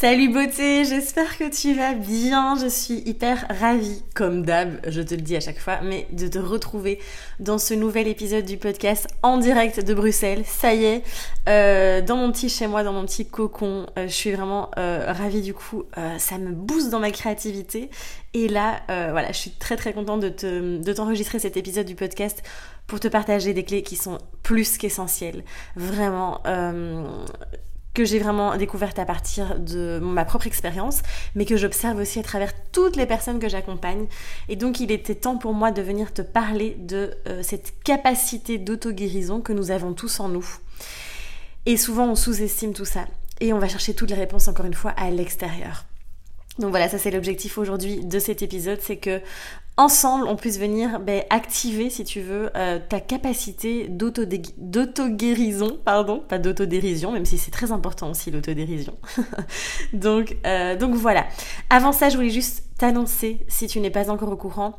Salut 0.00 0.32
beauté, 0.32 0.86
j'espère 0.86 1.36
que 1.36 1.50
tu 1.50 1.74
vas 1.74 1.92
bien. 1.92 2.56
Je 2.58 2.68
suis 2.68 3.02
hyper 3.04 3.44
ravie, 3.50 4.02
comme 4.14 4.46
d'hab, 4.46 4.80
je 4.88 5.02
te 5.02 5.14
le 5.14 5.20
dis 5.20 5.36
à 5.36 5.40
chaque 5.40 5.58
fois, 5.58 5.82
mais 5.82 6.06
de 6.12 6.26
te 6.26 6.38
retrouver 6.38 6.98
dans 7.38 7.58
ce 7.58 7.74
nouvel 7.74 8.08
épisode 8.08 8.46
du 8.46 8.56
podcast 8.56 9.08
en 9.22 9.36
direct 9.36 9.84
de 9.84 9.92
Bruxelles. 9.92 10.42
Ça 10.46 10.72
y 10.72 10.86
est, 10.86 11.02
euh, 11.50 12.00
dans 12.00 12.16
mon 12.16 12.32
petit 12.32 12.48
chez 12.48 12.66
moi, 12.66 12.82
dans 12.82 12.94
mon 12.94 13.04
petit 13.04 13.26
cocon. 13.26 13.84
Euh, 13.98 14.08
je 14.08 14.14
suis 14.14 14.32
vraiment 14.32 14.70
euh, 14.78 15.04
ravie 15.12 15.42
du 15.42 15.52
coup. 15.52 15.84
ça 16.16 16.38
me 16.38 16.52
booste 16.52 16.88
dans 16.88 17.00
ma 17.00 17.10
créativité. 17.10 17.90
Et 18.32 18.48
là, 18.48 18.80
voilà, 18.86 19.32
je 19.32 19.36
suis 19.36 19.50
très 19.50 19.76
très 19.76 19.92
contente 19.92 20.20
de, 20.20 20.30
te, 20.30 20.78
de 20.78 20.92
t'enregistrer 20.94 21.40
cet 21.40 21.58
épisode 21.58 21.84
du 21.84 21.94
podcast 21.94 22.42
pour 22.86 23.00
te 23.00 23.08
partager 23.08 23.52
des 23.52 23.64
clés 23.64 23.82
qui 23.82 23.96
sont 23.96 24.16
plus 24.42 24.78
qu'essentielles. 24.78 25.44
Vraiment 25.76 26.40
que 27.94 28.04
j'ai 28.04 28.18
vraiment 28.18 28.56
découverte 28.56 28.98
à 28.98 29.04
partir 29.04 29.58
de 29.58 29.98
ma 30.00 30.24
propre 30.24 30.46
expérience, 30.46 31.02
mais 31.34 31.44
que 31.44 31.56
j'observe 31.56 31.98
aussi 31.98 32.18
à 32.18 32.22
travers 32.22 32.52
toutes 32.70 32.96
les 32.96 33.06
personnes 33.06 33.38
que 33.38 33.48
j'accompagne. 33.48 34.06
Et 34.48 34.56
donc 34.56 34.80
il 34.80 34.92
était 34.92 35.14
temps 35.14 35.36
pour 35.36 35.54
moi 35.54 35.72
de 35.72 35.82
venir 35.82 36.12
te 36.12 36.22
parler 36.22 36.76
de 36.78 37.14
euh, 37.28 37.42
cette 37.42 37.82
capacité 37.82 38.58
d'auto-guérison 38.58 39.40
que 39.40 39.52
nous 39.52 39.70
avons 39.70 39.92
tous 39.92 40.20
en 40.20 40.28
nous. 40.28 40.46
Et 41.66 41.76
souvent 41.76 42.06
on 42.06 42.14
sous-estime 42.14 42.72
tout 42.72 42.84
ça. 42.84 43.06
Et 43.40 43.52
on 43.52 43.58
va 43.58 43.68
chercher 43.68 43.94
toutes 43.94 44.10
les 44.10 44.16
réponses 44.16 44.48
encore 44.48 44.66
une 44.66 44.74
fois 44.74 44.92
à 44.92 45.10
l'extérieur. 45.10 45.86
Donc 46.58 46.70
voilà, 46.70 46.88
ça 46.88 46.98
c'est 46.98 47.10
l'objectif 47.10 47.58
aujourd'hui 47.58 48.04
de 48.04 48.18
cet 48.18 48.42
épisode, 48.42 48.80
c'est 48.82 48.98
que 48.98 49.20
ensemble, 49.80 50.26
on 50.28 50.36
puisse 50.36 50.58
venir 50.58 51.00
ben, 51.00 51.22
activer, 51.30 51.88
si 51.88 52.04
tu 52.04 52.20
veux, 52.20 52.50
euh, 52.54 52.78
ta 52.86 53.00
capacité 53.00 53.88
d'auto-guérison, 53.88 55.78
pardon, 55.82 56.22
pas 56.28 56.38
d'autodérision, 56.38 57.12
même 57.12 57.24
si 57.24 57.38
c'est 57.38 57.50
très 57.50 57.72
important 57.72 58.10
aussi 58.10 58.30
l'autodérision. 58.30 58.94
donc, 59.94 60.36
euh, 60.46 60.76
donc 60.76 60.94
voilà. 60.94 61.24
Avant 61.70 61.92
ça, 61.92 62.10
je 62.10 62.16
voulais 62.16 62.28
juste 62.28 62.64
t'annoncer, 62.76 63.40
si 63.48 63.68
tu 63.68 63.80
n'es 63.80 63.90
pas 63.90 64.10
encore 64.10 64.30
au 64.30 64.36
courant, 64.36 64.76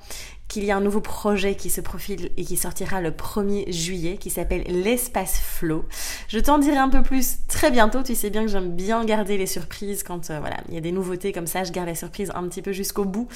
qu'il 0.48 0.66
y 0.66 0.72
a 0.72 0.76
un 0.76 0.82
nouveau 0.82 1.00
projet 1.00 1.56
qui 1.56 1.70
se 1.70 1.80
profile 1.80 2.30
et 2.36 2.44
qui 2.44 2.58
sortira 2.58 3.00
le 3.00 3.12
1er 3.12 3.72
juillet, 3.72 4.18
qui 4.18 4.30
s'appelle 4.30 4.64
l'espace 4.68 5.40
flow. 5.40 5.86
Je 6.28 6.40
t'en 6.40 6.60
dirai 6.60 6.78
un 6.78 6.90
peu 6.90 7.02
plus 7.02 7.38
très 7.48 7.72
bientôt. 7.72 8.04
Tu 8.04 8.16
sais 8.16 8.30
bien 8.30 8.42
que 8.42 8.50
j'aime 8.50 8.76
bien 8.76 9.06
garder 9.06 9.38
les 9.38 9.46
surprises 9.46 10.04
quand 10.04 10.30
euh, 10.30 10.40
voilà, 10.42 10.58
il 10.68 10.76
y 10.76 10.78
a 10.78 10.82
des 10.82 10.92
nouveautés 10.92 11.32
comme 11.32 11.48
ça, 11.48 11.64
je 11.64 11.72
garde 11.72 11.88
les 11.88 11.96
surprises 11.96 12.32
un 12.36 12.44
petit 12.50 12.62
peu 12.62 12.74
jusqu'au 12.74 13.06
bout. 13.06 13.30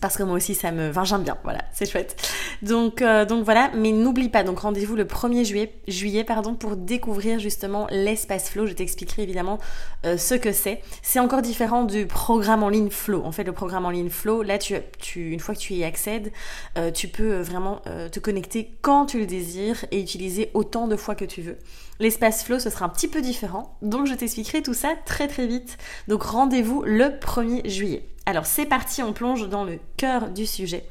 Parce 0.00 0.16
que 0.16 0.22
moi 0.22 0.36
aussi 0.36 0.54
ça 0.54 0.70
me 0.70 0.90
enfin 0.90 1.04
j'aime 1.04 1.22
bien 1.22 1.36
voilà 1.42 1.62
c'est 1.72 1.90
chouette. 1.90 2.16
Donc 2.62 3.02
euh, 3.02 3.24
donc 3.24 3.44
voilà 3.44 3.70
mais 3.74 3.90
n'oublie 3.92 4.28
pas 4.28 4.44
donc 4.44 4.60
rendez-vous 4.60 4.94
le 4.94 5.04
1er 5.04 5.44
juillet 5.44 5.72
juillet 5.88 6.24
pardon 6.24 6.54
pour 6.54 6.76
découvrir 6.76 7.38
justement 7.38 7.86
l'espace 7.90 8.50
flow. 8.50 8.66
Je 8.66 8.72
t'expliquerai 8.72 9.22
évidemment 9.22 9.58
euh, 10.06 10.16
ce 10.16 10.34
que 10.34 10.52
c'est. 10.52 10.82
C'est 11.02 11.18
encore 11.18 11.42
différent 11.42 11.84
du 11.84 12.06
programme 12.06 12.62
en 12.62 12.68
ligne 12.68 12.90
flow. 12.90 13.22
En 13.24 13.32
fait 13.32 13.44
le 13.44 13.52
programme 13.52 13.84
en 13.84 13.90
ligne 13.90 14.10
flow 14.10 14.42
là 14.42 14.58
tu, 14.58 14.74
tu 14.98 15.32
une 15.32 15.40
fois 15.40 15.54
que 15.54 15.60
tu 15.60 15.74
y 15.74 15.84
accèdes 15.84 16.30
euh, 16.78 16.90
tu 16.90 17.08
peux 17.08 17.40
vraiment 17.40 17.82
te 18.12 18.20
connecter 18.20 18.70
quand 18.82 19.06
tu 19.06 19.18
le 19.18 19.26
désires 19.26 19.84
et 19.90 20.00
utiliser 20.00 20.50
autant 20.54 20.86
de 20.86 20.96
fois 20.96 21.14
que 21.14 21.24
tu 21.24 21.42
veux. 21.42 21.58
L'espace 21.98 22.44
flow 22.44 22.58
ce 22.58 22.70
sera 22.70 22.84
un 22.84 22.88
petit 22.88 23.08
peu 23.08 23.20
différent. 23.20 23.76
Donc 23.82 24.06
je 24.06 24.14
t'expliquerai 24.14 24.62
tout 24.62 24.74
ça 24.74 24.94
très 25.04 25.26
très 25.26 25.46
vite. 25.46 25.78
Donc 26.08 26.22
rendez-vous 26.22 26.82
le 26.82 27.06
1er 27.06 27.68
juillet 27.68 28.04
alors 28.30 28.46
c'est 28.46 28.66
parti, 28.66 29.02
on 29.02 29.12
plonge 29.12 29.48
dans 29.48 29.64
le 29.64 29.78
cœur 29.96 30.30
du 30.30 30.46
sujet. 30.46 30.84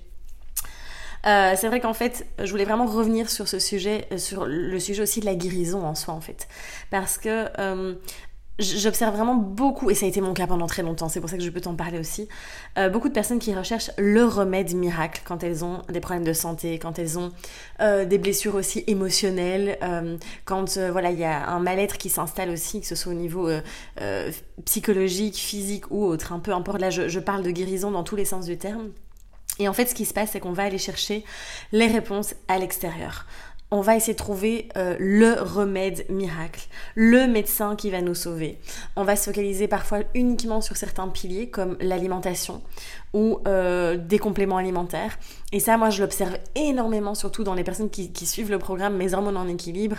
Euh, 1.26 1.54
c'est 1.58 1.68
vrai 1.68 1.80
qu'en 1.80 1.94
fait, 1.94 2.26
je 2.38 2.50
voulais 2.50 2.66
vraiment 2.66 2.86
revenir 2.86 3.30
sur 3.30 3.48
ce 3.48 3.60
sujet, 3.60 4.08
euh, 4.12 4.18
sur 4.18 4.46
le 4.46 4.80
sujet 4.80 5.04
aussi 5.04 5.20
de 5.20 5.26
la 5.26 5.36
guérison 5.36 5.86
en 5.86 5.96
soi 5.96 6.14
en 6.14 6.22
fait. 6.22 6.48
Parce 6.92 7.18
que 7.18 7.48
euh, 7.60 7.96
j'observe 8.59 9.16
vraiment 9.16 9.36
beaucoup, 9.36 9.90
et 9.90 9.96
ça 9.96 10.06
a 10.06 10.09
été 10.09 10.22
mon 10.22 10.34
cas 10.34 10.47
pendant 10.47 10.68
très 10.68 10.84
longtemps, 10.84 11.09
c'est 11.09 11.20
pour 11.20 11.30
ça 11.30 11.38
que 11.38 11.44
je 11.44 11.50
peux 11.50 11.62
t'en 11.62 11.75
parler 11.75 11.97
aussi, 11.97 12.28
euh, 12.78 12.90
beaucoup 12.90 13.08
de 13.08 13.14
personnes 13.14 13.40
qui 13.40 13.56
recherchent 13.56 13.92
le 13.97 14.25
remède 14.25 14.74
miracle 14.75 15.22
quand 15.25 15.44
elles 15.44 15.64
ont 15.66 15.81
des 15.90 16.00
problèmes 16.00 16.25
de 16.25 16.34
santé, 16.34 16.78
quand 16.78 17.00
elles 17.00 17.18
ont 17.18 17.31
euh, 17.80 18.06
des 18.06 18.18
blessures 18.18 18.56
aussi 18.56 18.84
émotionnelles, 18.88 19.78
euh, 19.81 20.18
quand 20.46 20.78
voilà 20.78 21.12
il 21.12 21.19
y 21.19 21.24
a 21.24 21.50
un 21.50 21.59
mal-être 21.59 21.98
qui 21.98 22.09
s'installe 22.09 22.50
aussi, 22.50 22.81
que 22.81 22.88
ce 22.88 22.96
soit 22.96 23.12
au 23.12 23.16
niveau 23.16 23.50
psychologique, 24.66 25.36
physique 25.36 25.90
ou 25.90 26.06
autre, 26.06 26.34
un 26.34 26.40
peu 26.40 26.53
importe, 26.53 26.81
là 26.81 26.90
je 26.90 27.19
parle 27.19 27.44
de 27.44 27.52
guérison 27.52 27.92
dans 27.92 28.03
tous 28.03 28.16
les 28.16 28.25
sens 28.25 28.46
du 28.46 28.58
terme. 28.58 28.90
Et 29.59 29.68
en 29.68 29.74
fait, 29.74 29.88
ce 29.88 29.94
qui 29.94 30.06
se 30.06 30.14
passe, 30.14 30.31
c'est 30.31 30.40
qu'on 30.40 30.53
va 30.53 30.64
aller 30.64 30.78
chercher 30.78 31.25
les 31.74 31.88
réponses 31.88 32.34
à 32.48 32.58
l'extérieur 32.58 33.25
on 33.72 33.81
va 33.81 33.96
essayer 33.96 34.13
de 34.13 34.18
trouver 34.18 34.69
euh, 34.78 34.96
le 35.00 35.34
remède 35.34 36.06
miracle, 36.09 36.68
le 36.96 37.28
médecin 37.28 37.75
qui 37.75 37.91
va 37.91 38.02
nous 38.02 38.16
sauver. 38.16 38.57
On 38.96 39.03
va 39.03 39.16
se 39.16 39.25
focaliser 39.25 39.68
parfois 39.68 40.00
uniquement 40.16 40.62
sur 40.62 40.75
certains 40.75 41.07
piliers 41.07 41.50
comme 41.50 41.78
l'alimentation 41.80 42.62
ou 43.13 43.40
euh, 43.47 43.96
des 43.96 44.18
compléments 44.18 44.57
alimentaires. 44.57 45.19
Et 45.52 45.59
ça, 45.59 45.78
moi, 45.78 45.91
je 45.91 46.02
l'observe 46.02 46.38
énormément, 46.56 47.13
surtout 47.13 47.44
dans 47.44 47.53
les 47.53 47.63
personnes 47.63 47.90
qui, 47.90 48.09
suivent 48.25 48.52
le 48.52 48.59
programme 48.59 48.97
Mes 48.97 49.13
hormones 49.13 49.38
en 49.38 49.47
équilibre 49.47 49.97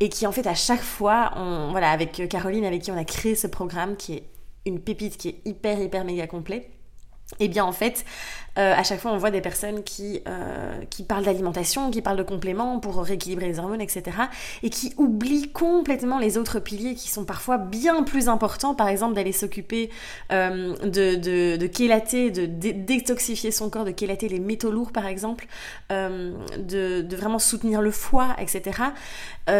et 0.00 0.08
qui, 0.08 0.26
en 0.26 0.32
fait, 0.32 0.46
à 0.46 0.54
chaque 0.54 0.82
fois, 0.82 1.32
on, 1.36 1.70
voilà, 1.70 1.90
avec 1.90 2.28
Caroline, 2.28 2.64
avec 2.64 2.82
qui 2.82 2.90
on 2.90 2.98
a 2.98 3.04
créé 3.04 3.36
ce 3.36 3.46
programme, 3.46 3.96
qui 3.96 4.14
est 4.14 4.24
une 4.66 4.80
pépite 4.80 5.16
qui 5.16 5.28
est 5.28 5.40
hyper, 5.44 5.80
hyper 5.80 6.04
méga 6.04 6.26
complet 6.26 6.70
et 7.40 7.46
eh 7.46 7.48
bien 7.48 7.64
en 7.64 7.72
fait, 7.72 8.04
euh, 8.58 8.72
à 8.74 8.82
chaque 8.84 9.00
fois 9.00 9.10
on 9.10 9.18
voit 9.18 9.30
des 9.30 9.40
personnes 9.40 9.82
qui, 9.82 10.22
euh, 10.28 10.80
qui 10.90 11.02
parlent 11.02 11.24
d'alimentation, 11.24 11.90
qui 11.90 12.02
parlent 12.02 12.16
de 12.16 12.22
compléments 12.22 12.78
pour 12.78 13.02
rééquilibrer 13.02 13.46
les 13.48 13.58
hormones, 13.58 13.80
etc. 13.80 14.16
Et 14.62 14.70
qui 14.70 14.94
oublient 14.96 15.50
complètement 15.50 16.18
les 16.18 16.38
autres 16.38 16.60
piliers 16.60 16.94
qui 16.94 17.10
sont 17.10 17.24
parfois 17.24 17.58
bien 17.58 18.02
plus 18.04 18.28
importants, 18.28 18.74
par 18.74 18.88
exemple 18.88 19.14
d'aller 19.14 19.32
s'occuper 19.32 19.90
euh, 20.32 20.74
de, 20.84 21.16
de, 21.16 21.56
de 21.56 21.70
chélater, 21.72 22.30
de 22.30 22.46
détoxifier 22.46 23.50
son 23.50 23.70
corps, 23.70 23.84
de 23.84 23.94
chélater 23.98 24.28
les 24.28 24.40
métaux 24.40 24.70
lourds 24.70 24.92
par 24.92 25.06
exemple, 25.06 25.46
de, 25.90 27.02
de, 27.02 27.16
vraiment 27.16 27.38
soutenir 27.38 27.80
le 27.80 27.90
foie, 27.90 28.36
etc. 28.38 28.80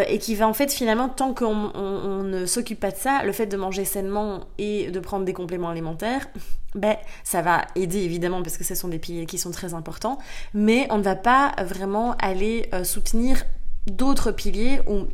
et 0.08 0.18
qui 0.18 0.34
va 0.34 0.48
en 0.48 0.54
fait 0.54 0.72
finalement, 0.72 1.08
tant 1.08 1.34
qu'on 1.34 1.70
on, 1.74 2.22
ne 2.22 2.46
s'occupe 2.46 2.80
pas 2.80 2.90
de 2.90 2.96
ça, 2.96 3.22
le 3.24 3.32
fait 3.32 3.46
de 3.46 3.56
manger 3.56 3.84
sainement 3.84 4.44
et 4.58 4.90
de 4.90 5.00
prendre 5.00 5.24
des 5.24 5.32
compléments 5.32 5.68
alimentaires, 5.68 6.26
ben, 6.74 6.96
ça 7.22 7.40
va 7.40 7.66
aider 7.76 8.00
évidemment 8.00 8.42
parce 8.42 8.56
que 8.58 8.64
ce 8.64 8.74
des 8.88 8.98
piliers 8.98 9.26
qui 9.26 9.38
sont 9.38 9.50
très 9.50 9.74
importants, 9.74 10.18
mais 10.52 10.86
on 10.90 10.98
ne 10.98 11.02
va 11.02 11.16
pas 11.16 11.54
vraiment 11.64 12.12
aller 12.18 12.68
euh, 12.72 12.84
soutenir 12.84 13.44
d'autres 13.86 14.30
piliers 14.30 14.80
ou 14.86 15.06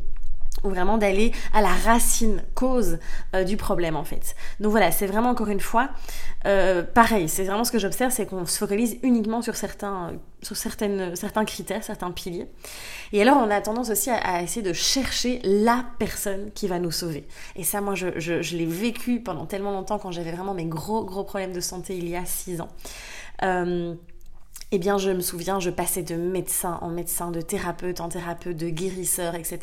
vraiment 0.63 0.97
d'aller 0.97 1.31
à 1.53 1.61
la 1.61 1.69
racine 1.69 2.43
cause 2.53 2.99
euh, 3.35 3.43
du 3.43 3.57
problème 3.57 3.95
en 3.95 4.03
fait. 4.03 4.35
Donc 4.59 4.71
voilà, 4.71 4.91
c'est 4.91 5.07
vraiment 5.07 5.29
encore 5.29 5.47
une 5.47 5.59
fois 5.59 5.89
euh, 6.45 6.83
pareil, 6.83 7.29
c'est 7.29 7.43
vraiment 7.43 7.63
ce 7.63 7.71
que 7.71 7.79
j'observe, 7.79 8.11
c'est 8.11 8.25
qu'on 8.25 8.45
se 8.45 8.57
focalise 8.57 8.97
uniquement 9.03 9.41
sur 9.41 9.55
certains, 9.55 10.13
sur 10.41 10.57
certaines, 10.57 11.15
certains 11.15 11.45
critères, 11.45 11.83
certains 11.83 12.11
piliers. 12.11 12.47
Et 13.11 13.21
alors 13.21 13.37
on 13.37 13.49
a 13.49 13.61
tendance 13.61 13.89
aussi 13.89 14.09
à, 14.09 14.41
essayer 14.41 14.61
de 14.61 14.73
chercher 14.73 15.39
la 15.43 15.85
personne 15.99 16.51
qui 16.53 16.67
va 16.67 16.79
nous 16.79 16.91
sauver. 16.91 17.27
Et 17.55 17.63
ça, 17.63 17.81
moi, 17.81 17.95
je, 17.95 18.19
je, 18.19 18.55
l'ai 18.57 18.65
vécu 18.65 19.19
pendant 19.19 19.45
tellement 19.45 19.71
longtemps 19.71 19.99
quand 19.99 20.11
j'avais 20.11 20.31
vraiment 20.31 20.53
mes 20.53 20.65
gros 20.65 21.03
gros 21.03 21.23
problèmes 21.23 21.53
de 21.53 21.61
santé 21.61 21.97
il 21.97 22.07
y 22.07 22.15
a 22.15 22.25
six 22.25 22.59
ans. 22.61 22.69
Euh, 23.43 23.95
eh 24.73 24.79
bien, 24.79 24.97
je 24.97 25.09
me 25.09 25.19
souviens, 25.19 25.59
je 25.59 25.69
passais 25.69 26.01
de 26.01 26.15
médecin 26.15 26.79
en 26.81 26.89
médecin, 26.89 27.29
de 27.29 27.41
thérapeute 27.41 27.99
en 27.99 28.07
thérapeute, 28.07 28.55
de 28.55 28.69
guérisseur, 28.69 29.35
etc. 29.35 29.59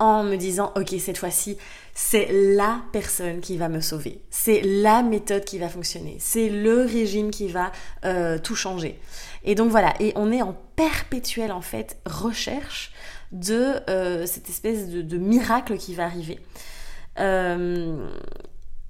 En 0.00 0.24
me 0.24 0.34
disant, 0.34 0.72
ok, 0.74 0.92
cette 0.98 1.18
fois-ci, 1.18 1.56
c'est 1.94 2.26
la 2.32 2.82
personne 2.92 3.40
qui 3.40 3.56
va 3.56 3.68
me 3.68 3.80
sauver. 3.80 4.22
C'est 4.30 4.60
la 4.62 5.04
méthode 5.04 5.44
qui 5.44 5.60
va 5.60 5.68
fonctionner. 5.68 6.16
C'est 6.18 6.48
le 6.48 6.82
régime 6.82 7.30
qui 7.30 7.46
va 7.46 7.70
euh, 8.04 8.38
tout 8.40 8.56
changer. 8.56 8.98
Et 9.44 9.54
donc 9.54 9.70
voilà, 9.70 9.94
et 10.00 10.12
on 10.16 10.32
est 10.32 10.42
en 10.42 10.56
perpétuelle, 10.74 11.52
en 11.52 11.60
fait, 11.60 11.98
recherche 12.04 12.92
de 13.30 13.74
euh, 13.88 14.26
cette 14.26 14.48
espèce 14.48 14.88
de, 14.88 15.16
miracle 15.16 15.76
qui 15.76 15.94
va 15.94 16.06
arriver. 16.06 16.40
Euh, 17.20 18.08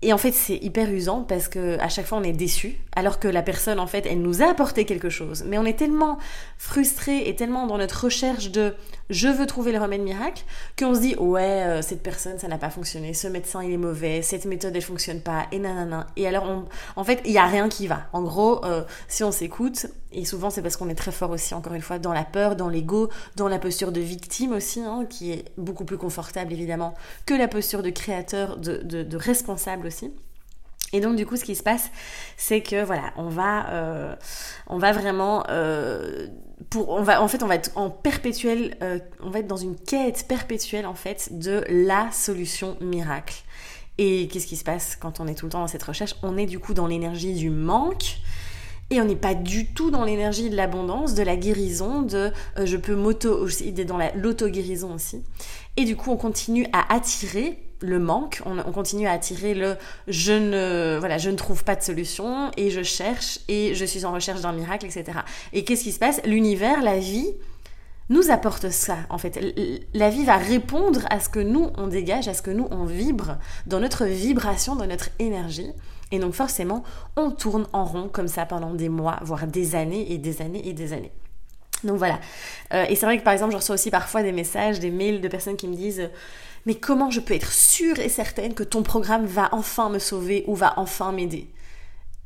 et 0.05 0.13
en 0.13 0.19
fait, 0.19 0.33
c'est 0.33 0.57
hyper 0.57 0.91
usant 0.91 1.23
parce 1.23 1.49
que 1.49 1.79
à 1.81 1.89
chaque 1.89 2.05
fois, 2.05 2.19
on 2.19 2.23
est 2.23 2.33
déçu, 2.33 2.77
alors 2.95 3.19
que 3.19 3.27
la 3.27 3.43
personne, 3.43 3.81
en 3.81 3.87
fait, 3.87 4.05
elle 4.07 4.21
nous 4.21 4.43
a 4.43 4.51
apporté 4.51 4.85
quelque 4.85 5.09
chose. 5.09 5.45
Mais 5.47 5.57
on 5.57 5.65
est 5.65 5.79
tellement 5.79 6.19
frustré 6.59 7.27
et 7.27 7.35
tellement 7.35 7.67
dans 7.67 7.79
notre 7.79 8.05
recherche 8.05 8.51
de 8.51 8.75
je 9.09 9.29
veux 9.29 9.47
trouver 9.47 9.73
le 9.73 9.79
remède 9.79 10.03
miracle 10.03 10.45
qu'on 10.79 10.95
se 10.95 11.01
dit 11.01 11.15
ouais, 11.17 11.63
euh, 11.63 11.83
cette 11.83 12.03
personne, 12.03 12.39
ça 12.39 12.49
n'a 12.49 12.59
pas 12.59 12.69
fonctionné, 12.69 13.15
ce 13.15 13.29
médecin, 13.29 13.63
il 13.63 13.73
est 13.73 13.79
mauvais, 13.79 14.21
cette 14.21 14.45
méthode, 14.45 14.77
elle 14.77 14.83
fonctionne 14.83 15.21
pas, 15.21 15.47
et 15.53 15.59
nanana. 15.59 16.07
Et 16.17 16.27
alors, 16.27 16.67
en 16.97 17.05
fait, 17.05 17.23
il 17.25 17.33
y 17.33 17.39
a 17.39 17.47
rien 17.47 17.71
qui 17.71 17.87
va. 17.87 18.03
En 18.13 18.23
gros, 18.23 18.63
euh, 18.65 18.83
si 19.09 19.25
on 19.25 19.33
s'écoute, 19.33 19.87
et 20.13 20.25
souvent 20.25 20.51
c'est 20.51 20.63
parce 20.63 20.77
qu'on 20.77 20.89
est 20.89 20.95
très 20.95 21.13
fort 21.13 21.31
aussi, 21.31 21.55
encore 21.55 21.73
une 21.73 21.83
fois, 21.83 21.99
dans 21.99 22.13
la 22.13 22.25
peur, 22.25 22.57
dans 22.57 22.69
l'ego, 22.69 23.09
dans 23.37 23.49
la 23.49 23.59
posture 23.59 23.91
de 23.91 24.01
victime 24.01 24.53
aussi, 24.53 24.81
hein, 24.81 25.07
qui 25.09 25.33
est 25.33 25.47
beaucoup 25.57 25.85
plus 25.85 25.99
confortable 25.99 26.53
évidemment 26.53 26.95
que 27.27 27.35
la 27.35 27.49
posture 27.49 27.83
de 27.83 27.91
créateur, 27.91 28.57
de, 28.57 28.79
de 28.83 29.17
responsable 29.17 29.87
aussi 29.87 29.94
et 30.95 31.01
donc 31.01 31.17
du 31.17 31.27
coup, 31.27 31.37
ce 31.37 31.45
qui 31.45 31.57
se 31.57 31.63
passe, 31.65 31.91
c'est 32.37 32.61
que 32.61 32.85
voilà, 32.85 33.13
on 33.17 33.29
va, 33.29 33.69
euh, 33.71 34.15
on 34.69 34.79
va 34.79 34.93
vraiment, 34.93 35.43
euh, 35.51 36.29
pour, 36.71 36.89
on 36.89 37.03
va, 37.03 37.21
en 37.21 37.27
fait, 37.27 37.43
on 37.43 37.49
va 37.49 37.57
être 37.57 37.73
en 37.75 37.91
perpétuel, 37.91 38.77
euh, 38.81 39.01
on 39.21 39.31
va 39.31 39.41
être 39.41 39.49
dans 39.49 39.57
une 39.57 39.75
quête 39.75 40.27
perpétuelle 40.29 40.87
en 40.87 40.95
fait 40.95 41.37
de 41.37 41.65
la 41.69 42.13
solution 42.13 42.77
miracle. 42.81 43.43
Et 43.99 44.29
qu'est-ce 44.29 44.47
qui 44.47 44.57
se 44.57 44.63
passe 44.63 44.95
quand 44.95 45.19
on 45.19 45.27
est 45.27 45.35
tout 45.35 45.47
le 45.47 45.51
temps 45.51 45.61
dans 45.61 45.67
cette 45.67 45.83
recherche? 45.83 46.15
On 46.23 46.37
est 46.37 46.47
du 46.47 46.61
coup 46.61 46.75
dans 46.75 46.87
l'énergie 46.87 47.35
du 47.35 47.51
manque. 47.51 48.19
Et 48.91 49.01
on 49.01 49.07
n'est 49.07 49.17
pas 49.17 49.35
du 49.35 49.73
tout 49.73 49.91
dans 49.91 50.05
l'énergie 50.05 50.51
de 50.51 50.57
l'abondance, 50.57 51.15
de 51.15 51.23
la 51.23 51.37
guérison, 51.37 52.03
de 52.03 52.31
je 52.63 52.77
peux 52.77 52.95
m'auto, 52.95 53.33
aussi, 53.33 53.73
dans 53.73 53.99
l'auto-guérison 54.15 54.95
aussi. 54.95 55.25
Et 55.79 55.87
du 55.87 55.97
coup, 55.97 56.11
on 56.11 56.19
continue 56.19 56.67
à 56.73 56.95
attirer 56.95 57.59
le 57.85 57.99
manque, 57.99 58.41
on, 58.47 58.57
continue 58.73 59.07
à 59.07 59.13
attirer 59.13 59.55
le 59.55 59.77
je 60.09 60.33
ne 60.33 60.97
voilà, 60.99 61.19
je 61.19 61.31
ne 61.31 61.37
trouve 61.37 61.65
pas 61.65 61.77
de 61.77 61.83
solution 61.83 62.51
et 62.57 62.71
je 62.71 62.83
cherche 62.83 63.41
et 63.49 63.75
je 63.75 63.85
suis 63.85 64.05
en 64.05 64.13
recherche 64.13 64.41
d'un 64.41 64.53
miracle, 64.53 64.87
etc. 64.87 65.19
Et 65.53 65.65
qu'est-ce 65.65 65.85
qui 65.85 65.93
se 65.93 65.99
passe? 65.99 66.21
L'univers, 66.25 66.83
la 66.83 66.99
vie 66.99 67.35
nous 68.09 68.31
apporte 68.31 68.71
ça 68.71 68.97
en 69.11 69.19
fait. 69.19 69.39
La 69.93 70.11
vie 70.11 70.25
va 70.25 70.37
répondre 70.37 71.01
à 71.11 71.21
ce 71.21 71.29
que 71.29 71.41
nous 71.41 71.71
on 71.77 71.87
dégage, 71.87 72.29
à 72.29 72.35
ce 72.35 72.43
que 72.43 72.51
nous 72.51 72.69
on 72.71 72.85
vibre 72.85 73.37
dans 73.67 73.81
notre 73.81 74.07
vibration, 74.07 74.77
dans 74.77 74.87
notre 74.87 75.11
énergie. 75.19 75.71
Et 76.11 76.19
donc 76.19 76.35
forcément, 76.35 76.85
on 77.17 77.31
tourne 77.31 77.67
en 77.73 77.85
rond 77.85 78.09
comme 78.09 78.29
ça 78.29 78.47
pendant 78.47 78.75
des 78.75 78.89
mois, 78.89 79.19
voire 79.23 79.47
des 79.47 79.75
années 79.75 80.13
et 80.13 80.19
des 80.19 80.43
années 80.43 80.67
et 80.69 80.73
des 80.73 80.93
années. 80.93 81.13
Donc 81.85 81.99
voilà. 81.99 82.19
Euh, 82.73 82.85
et 82.89 82.97
c'est 82.97 83.07
vrai 83.07 83.19
que 83.19 83.23
par 83.23 83.33
exemple, 83.33 83.53
je 83.53 83.57
reçois 83.59 83.75
aussi 83.75 83.91
parfois 83.91 84.23
des 84.23 84.33
messages, 84.33 84.81
des 84.81 84.91
mails 84.91 85.21
de 85.21 85.29
personnes 85.29 85.57
qui 85.57 85.69
me 85.69 85.77
disent 85.77 86.11
mais 86.67 86.75
comment 86.75 87.11
je 87.11 87.21
peux 87.21 87.35
être 87.35 87.53
sûre 87.53 87.99
et 87.99 88.09
certaine 88.09 88.55
que 88.55 88.63
ton 88.63 88.83
programme 88.83 89.27
va 89.27 89.51
enfin 89.53 89.91
me 89.91 89.99
sauver 89.99 90.45
ou 90.47 90.55
va 90.55 90.75
enfin 90.79 91.13
m'aider? 91.13 91.49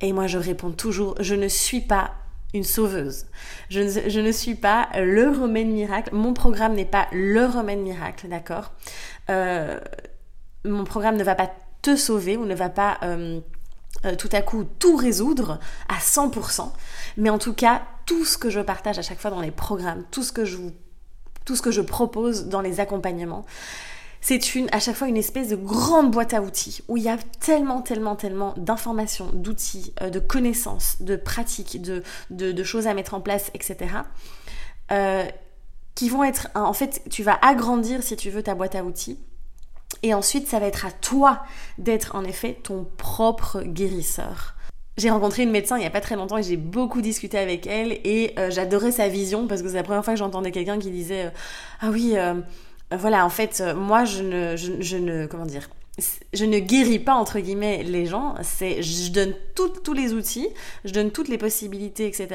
Et 0.01 0.13
moi, 0.13 0.29
je 0.29 0.39
réponds 0.39 0.71
toujours, 0.71 1.17
je 1.21 1.35
ne 1.35 1.49
suis 1.49 1.81
pas 1.81 2.13
une 2.55 2.65
sauveuse. 2.65 3.27
Je 3.69 4.21
ne, 4.21 4.33
suis 4.33 4.55
pas 4.55 4.89
le 4.95 5.29
remède 5.29 5.67
miracle. 5.67 6.15
Mon 6.15 6.33
programme 6.35 6.75
n'est 6.75 6.85
pas 6.85 7.09
le 7.13 7.45
remède 7.45 7.81
miracle, 7.81 8.29
d'accord? 8.29 8.73
Euh, 9.29 9.81
Mon 10.65 10.85
programme 10.85 11.17
ne 11.17 11.25
va 11.25 11.35
pas 11.35 11.51
te 11.83 11.97
sauver 11.97 12.37
ou 12.37 12.47
ne 12.47 12.55
va 12.55 12.69
pas 12.69 12.99
euh, 14.05 14.15
tout 14.15 14.29
à 14.33 14.43
coup 14.43 14.65
tout 14.79 14.97
résoudre 14.97 15.59
à 15.89 15.99
100%. 15.99 16.71
Mais 17.17 17.31
en 17.31 17.39
tout 17.39 17.55
cas, 17.55 17.83
tout 18.07 18.25
ce 18.25 18.39
que 18.39 18.51
je 18.51 18.61
partage 18.61 18.99
à 18.99 19.03
chaque 19.03 19.19
fois 19.19 19.31
dans 19.31 19.41
les 19.41 19.51
programmes, 19.51 20.05
tout 20.11 20.23
ce 20.23 20.33
que 20.33 20.45
je 20.45 20.59
tout 21.45 21.57
ce 21.57 21.63
que 21.63 21.71
je 21.71 21.81
propose 21.81 22.47
dans 22.49 22.61
les 22.61 22.79
accompagnements, 22.79 23.47
c'est 24.21 24.55
une, 24.55 24.69
à 24.73 24.81
chaque 24.81 24.97
fois 24.97 25.09
une 25.09 25.17
espèce 25.17 25.49
de 25.49 25.57
grande 25.57 26.11
boîte 26.11 26.35
à 26.35 26.43
outils 26.43 26.83
où 26.89 26.97
il 26.97 27.05
y 27.05 27.09
a 27.09 27.17
tellement, 27.41 27.81
tellement, 27.81 28.17
tellement 28.17 28.55
d'informations, 28.57 29.31
d'outils, 29.33 29.95
euh, 30.03 30.11
de 30.11 30.19
connaissances, 30.19 31.01
de 31.01 31.17
pratiques, 31.17 31.81
de, 31.81 32.03
de, 32.31 32.63
choses 32.65 32.87
à 32.87 32.95
mettre 32.95 33.15
en 33.15 33.21
place, 33.21 33.51
etc. 33.55 33.77
Euh, 34.91 35.25
qui 35.95 36.09
vont 36.09 36.25
être, 36.25 36.49
en 36.55 36.73
fait, 36.73 37.03
tu 37.11 37.23
vas 37.23 37.39
agrandir 37.43 38.03
si 38.03 38.17
tu 38.17 38.31
veux 38.31 38.43
ta 38.43 38.55
boîte 38.55 38.75
à 38.75 38.85
outils. 38.85 39.19
Et 40.03 40.15
ensuite, 40.15 40.49
ça 40.49 40.59
va 40.59 40.67
être 40.67 40.87
à 40.87 40.91
toi 40.91 41.43
d'être 41.79 42.15
en 42.15 42.25
effet 42.25 42.57
ton 42.63 42.87
propre 42.97 43.63
guérisseur. 43.63 44.55
J'ai 44.97 45.11
rencontré 45.11 45.45
une 45.45 45.51
médecin 45.51 45.77
il 45.77 45.81
n'y 45.81 45.87
a 45.87 45.91
pas 45.91 46.01
très 46.01 46.17
longtemps 46.17 46.39
et 46.39 46.43
j'ai 46.43 46.57
beaucoup 46.57 47.01
discuté 47.01 47.39
avec 47.39 47.69
elle 47.69 47.93
et 48.05 48.35
euh, 48.37 48.51
j'adorais 48.51 48.91
sa 48.91 49.09
vision 49.09 49.47
parce 49.47 49.63
que 49.63 49.69
c'est 49.69 49.77
la 49.77 49.85
première 49.85 50.05
fois 50.05 50.15
que 50.15 50.19
j'entendais 50.19 50.51
quelqu'un 50.51 50.79
qui 50.79 50.91
disait 50.91 51.33
Ah 51.81 51.91
oui, 51.91 52.17
voilà, 52.91 53.25
en 53.27 53.31
fait, 53.31 53.61
euh, 53.61 53.75
moi, 53.75 54.05
je 54.05 54.23
ne, 54.23 55.27
comment 55.27 55.47
dire, 55.47 55.69
je 56.33 56.45
ne 56.45 56.59
guéris 56.61 57.01
pas 57.01 57.15
entre 57.15 57.41
guillemets 57.41 57.83
les 57.83 58.07
gens, 58.07 58.37
c'est 58.43 58.83
je 58.83 59.11
donne 59.11 59.35
tous 59.57 59.93
les 59.93 60.13
outils, 60.13 60.49
je 60.85 60.93
donne 60.93 61.11
toutes 61.11 61.29
les 61.29 61.39
possibilités, 61.39 62.07
etc. 62.07 62.29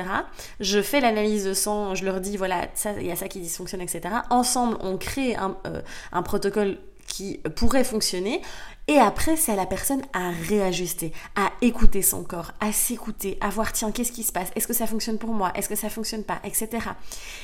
Je 0.60 0.82
fais 0.82 1.00
l'analyse 1.00 1.46
de 1.46 1.54
sang, 1.54 1.96
je 1.96 2.04
leur 2.04 2.20
dis 2.20 2.36
voilà, 2.36 2.68
il 3.00 3.08
y 3.08 3.12
a 3.12 3.16
ça 3.16 3.30
qui 3.30 3.40
dysfonctionne, 3.40 3.82
etc. 3.82 4.16
Ensemble, 4.30 4.78
on 4.82 4.98
crée 4.98 5.38
euh, 5.66 5.82
un 6.12 6.24
protocole 6.24 6.78
qui 7.14 7.38
pourrait 7.56 7.84
fonctionner. 7.84 8.42
Et 8.88 8.98
après, 8.98 9.36
c'est 9.36 9.52
à 9.52 9.56
la 9.56 9.68
personne 9.68 10.02
à 10.14 10.32
réajuster, 10.32 11.14
à 11.36 11.52
écouter 11.62 12.02
son 12.02 12.24
corps, 12.24 12.54
à 12.60 12.72
s'écouter, 12.72 13.38
à 13.40 13.50
voir 13.50 13.72
tiens, 13.72 13.92
qu'est-ce 13.92 14.12
qui 14.12 14.24
se 14.24 14.32
passe? 14.32 14.50
Est-ce 14.56 14.66
que 14.66 14.74
ça 14.74 14.88
fonctionne 14.88 15.20
pour 15.20 15.32
moi? 15.32 15.52
Est-ce 15.56 15.70
que 15.70 15.76
ça 15.76 15.90
fonctionne 15.90 16.24
pas? 16.24 16.42
Etc. 16.44 16.70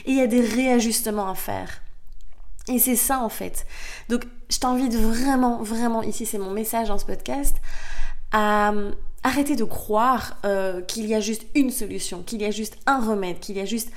Et 0.06 0.12
il 0.12 0.18
y 0.18 0.22
a 0.22 0.28
des 0.28 0.42
réajustements 0.42 1.30
à 1.30 1.36
faire. 1.36 1.82
Et 2.68 2.80
c'est 2.80 2.96
ça 2.96 3.20
en 3.20 3.30
fait. 3.30 3.68
Donc 4.10 4.26
je 4.50 4.58
t'invite 4.58 4.96
vraiment, 4.96 5.62
vraiment, 5.62 6.02
ici 6.02 6.26
c'est 6.26 6.40
mon 6.40 6.52
message 6.52 6.88
dans 6.88 6.98
ce 6.98 7.06
podcast, 7.06 7.56
à 8.32 8.72
euh, 8.72 8.92
arrêter 9.24 9.56
de 9.56 9.64
croire 9.64 10.38
euh, 10.46 10.82
qu'il 10.82 11.06
y 11.06 11.14
a 11.14 11.20
juste 11.20 11.46
une 11.54 11.70
solution, 11.70 12.24
qu'il 12.24 12.42
y 12.42 12.46
a 12.46 12.52
juste 12.52 12.76
un 12.88 13.00
remède, 13.00 13.40
qu'il 13.40 13.58
y 13.58 13.62
a 13.62 13.66
juste 13.66 13.92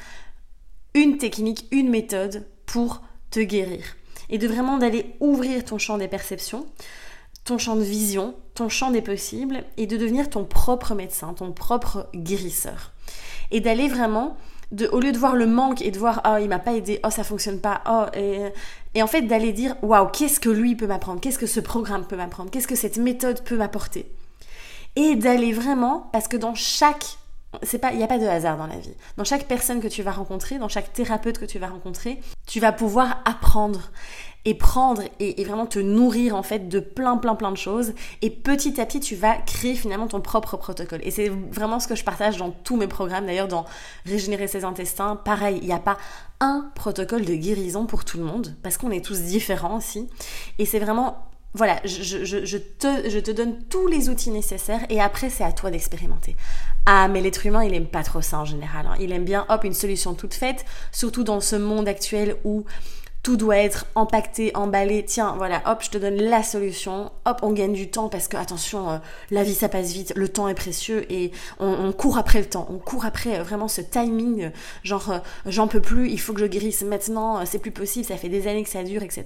une 0.94 1.16
technique, 1.16 1.66
une 1.70 1.88
méthode 1.88 2.46
pour 2.66 3.02
te 3.30 3.40
guérir. 3.40 3.82
Et 4.32 4.38
de 4.38 4.48
vraiment 4.48 4.78
d'aller 4.78 5.14
ouvrir 5.20 5.64
ton 5.64 5.78
champ 5.78 5.98
des 5.98 6.08
perceptions, 6.08 6.66
ton 7.44 7.58
champ 7.58 7.76
de 7.76 7.82
vision, 7.82 8.34
ton 8.54 8.68
champ 8.68 8.90
des 8.90 9.02
possibles, 9.02 9.62
et 9.76 9.86
de 9.86 9.96
devenir 9.96 10.28
ton 10.28 10.44
propre 10.44 10.94
médecin, 10.94 11.34
ton 11.34 11.52
propre 11.52 12.08
guérisseur. 12.14 12.90
Et 13.52 13.60
d'aller 13.60 13.86
vraiment 13.86 14.36
au 14.90 15.00
lieu 15.00 15.12
de 15.12 15.18
voir 15.18 15.36
le 15.36 15.46
manque 15.46 15.82
et 15.82 15.90
de 15.90 15.98
voir 15.98 16.22
oh 16.26 16.38
il 16.40 16.48
m'a 16.48 16.58
pas 16.58 16.72
aidé, 16.72 16.98
oh 17.04 17.10
ça 17.10 17.24
fonctionne 17.24 17.60
pas, 17.60 17.82
oh 17.88 18.06
et, 18.94 19.02
en 19.02 19.06
fait 19.06 19.22
d'aller 19.22 19.52
dire 19.52 19.76
waouh 19.82 20.08
qu'est-ce 20.08 20.40
que 20.40 20.48
lui 20.48 20.74
peut 20.74 20.86
m'apprendre, 20.86 21.20
qu'est-ce 21.20 21.38
que 21.38 21.46
ce 21.46 21.60
programme 21.60 22.06
peut 22.06 22.16
m'apprendre, 22.16 22.50
qu'est-ce 22.50 22.66
que 22.66 22.74
cette 22.74 22.96
méthode 22.96 23.42
peut 23.44 23.56
m'apporter 23.56 24.10
et 24.96 25.16
d'aller 25.16 25.52
vraiment 25.52 26.08
parce 26.12 26.28
que 26.28 26.36
dans 26.36 26.54
chaque 26.54 27.18
c'est 27.62 27.78
pas 27.78 27.92
il 27.92 27.98
n'y 27.98 28.04
a 28.04 28.06
pas 28.06 28.18
de 28.18 28.26
hasard 28.26 28.56
dans 28.56 28.66
la 28.66 28.78
vie. 28.78 28.94
Dans 29.18 29.24
chaque 29.24 29.46
personne 29.46 29.80
que 29.80 29.88
tu 29.88 30.02
vas 30.02 30.12
rencontrer, 30.12 30.58
dans 30.58 30.68
chaque 30.68 30.90
thérapeute 30.94 31.38
que 31.38 31.44
tu 31.44 31.58
vas 31.58 31.68
rencontrer, 31.68 32.18
tu 32.46 32.60
vas 32.60 32.72
pouvoir 32.72 33.20
apprendre 33.26 33.90
et 34.44 34.54
prendre 34.54 35.02
et, 35.20 35.44
vraiment 35.44 35.66
te 35.66 35.78
nourrir 35.78 36.34
en 36.34 36.42
fait 36.42 36.68
de 36.68 36.80
plein 36.80 37.16
plein 37.16 37.34
plein 37.34 37.52
de 37.52 37.56
choses 37.56 37.94
et 38.22 38.30
petit 38.30 38.80
à 38.80 38.86
petit 38.86 39.00
tu 39.00 39.14
vas 39.14 39.36
créer 39.36 39.74
finalement 39.74 40.08
ton 40.08 40.20
propre 40.20 40.56
protocole 40.56 41.00
et 41.02 41.10
c'est 41.10 41.28
vraiment 41.28 41.80
ce 41.80 41.88
que 41.88 41.94
je 41.94 42.04
partage 42.04 42.36
dans 42.36 42.50
tous 42.50 42.76
mes 42.76 42.88
programmes 42.88 43.26
d'ailleurs 43.26 43.48
dans 43.48 43.64
régénérer 44.06 44.48
ses 44.48 44.64
intestins 44.64 45.16
pareil 45.16 45.58
il 45.62 45.66
n'y 45.66 45.72
a 45.72 45.78
pas 45.78 45.96
un 46.40 46.70
protocole 46.74 47.24
de 47.24 47.34
guérison 47.34 47.86
pour 47.86 48.04
tout 48.04 48.18
le 48.18 48.24
monde 48.24 48.56
parce 48.62 48.78
qu'on 48.78 48.90
est 48.90 49.04
tous 49.04 49.20
différents 49.20 49.76
aussi 49.76 50.08
et 50.58 50.66
c'est 50.66 50.80
vraiment 50.80 51.28
voilà, 51.54 51.80
je, 51.84 52.24
je, 52.24 52.56
te, 52.56 53.10
je 53.10 53.18
te 53.18 53.30
donne 53.30 53.58
tous 53.68 53.86
les 53.86 54.08
outils 54.08 54.30
nécessaires 54.30 54.80
et 54.88 55.02
après 55.02 55.28
c'est 55.28 55.44
à 55.44 55.52
toi 55.52 55.70
d'expérimenter. 55.70 56.34
Ah, 56.86 57.08
mais 57.08 57.20
l'être 57.20 57.44
humain, 57.44 57.62
il 57.62 57.74
aime 57.74 57.86
pas 57.86 58.02
trop 58.02 58.22
ça 58.22 58.38
en 58.38 58.46
général. 58.46 58.86
Hein. 58.86 58.94
Il 59.00 59.12
aime 59.12 59.24
bien, 59.24 59.44
hop, 59.50 59.64
une 59.64 59.74
solution 59.74 60.14
toute 60.14 60.32
faite, 60.32 60.64
surtout 60.92 61.24
dans 61.24 61.40
ce 61.40 61.56
monde 61.56 61.88
actuel 61.88 62.36
où 62.44 62.64
tout 63.22 63.36
doit 63.36 63.56
être 63.56 63.86
empaqueté, 63.94 64.50
emballé. 64.56 65.04
Tiens, 65.04 65.34
voilà, 65.36 65.62
hop, 65.66 65.82
je 65.82 65.90
te 65.90 65.98
donne 65.98 66.16
la 66.16 66.42
solution. 66.42 67.12
Hop, 67.24 67.38
on 67.42 67.52
gagne 67.52 67.72
du 67.72 67.88
temps 67.88 68.08
parce 68.08 68.26
que, 68.28 68.36
attention, 68.36 68.90
euh, 68.90 68.98
la 69.30 69.44
vie, 69.44 69.54
ça 69.54 69.68
passe 69.68 69.92
vite, 69.92 70.12
le 70.16 70.28
temps 70.28 70.48
est 70.48 70.54
précieux 70.54 71.10
et 71.12 71.30
on, 71.60 71.92
court 71.92 72.18
après 72.18 72.40
le 72.40 72.46
temps. 72.46 72.66
On 72.70 72.78
court 72.78 73.04
après 73.04 73.38
euh, 73.38 73.42
vraiment 73.42 73.68
ce 73.68 73.80
timing, 73.80 74.50
genre, 74.82 75.10
euh, 75.10 75.18
j'en 75.46 75.68
peux 75.68 75.80
plus, 75.80 76.10
il 76.10 76.18
faut 76.18 76.32
que 76.32 76.40
je 76.40 76.46
guérisse 76.46 76.82
maintenant, 76.82 77.44
c'est 77.46 77.60
plus 77.60 77.70
possible, 77.70 78.04
ça 78.04 78.16
fait 78.16 78.28
des 78.28 78.48
années 78.48 78.64
que 78.64 78.70
ça 78.70 78.82
dure, 78.82 79.02
etc. 79.02 79.24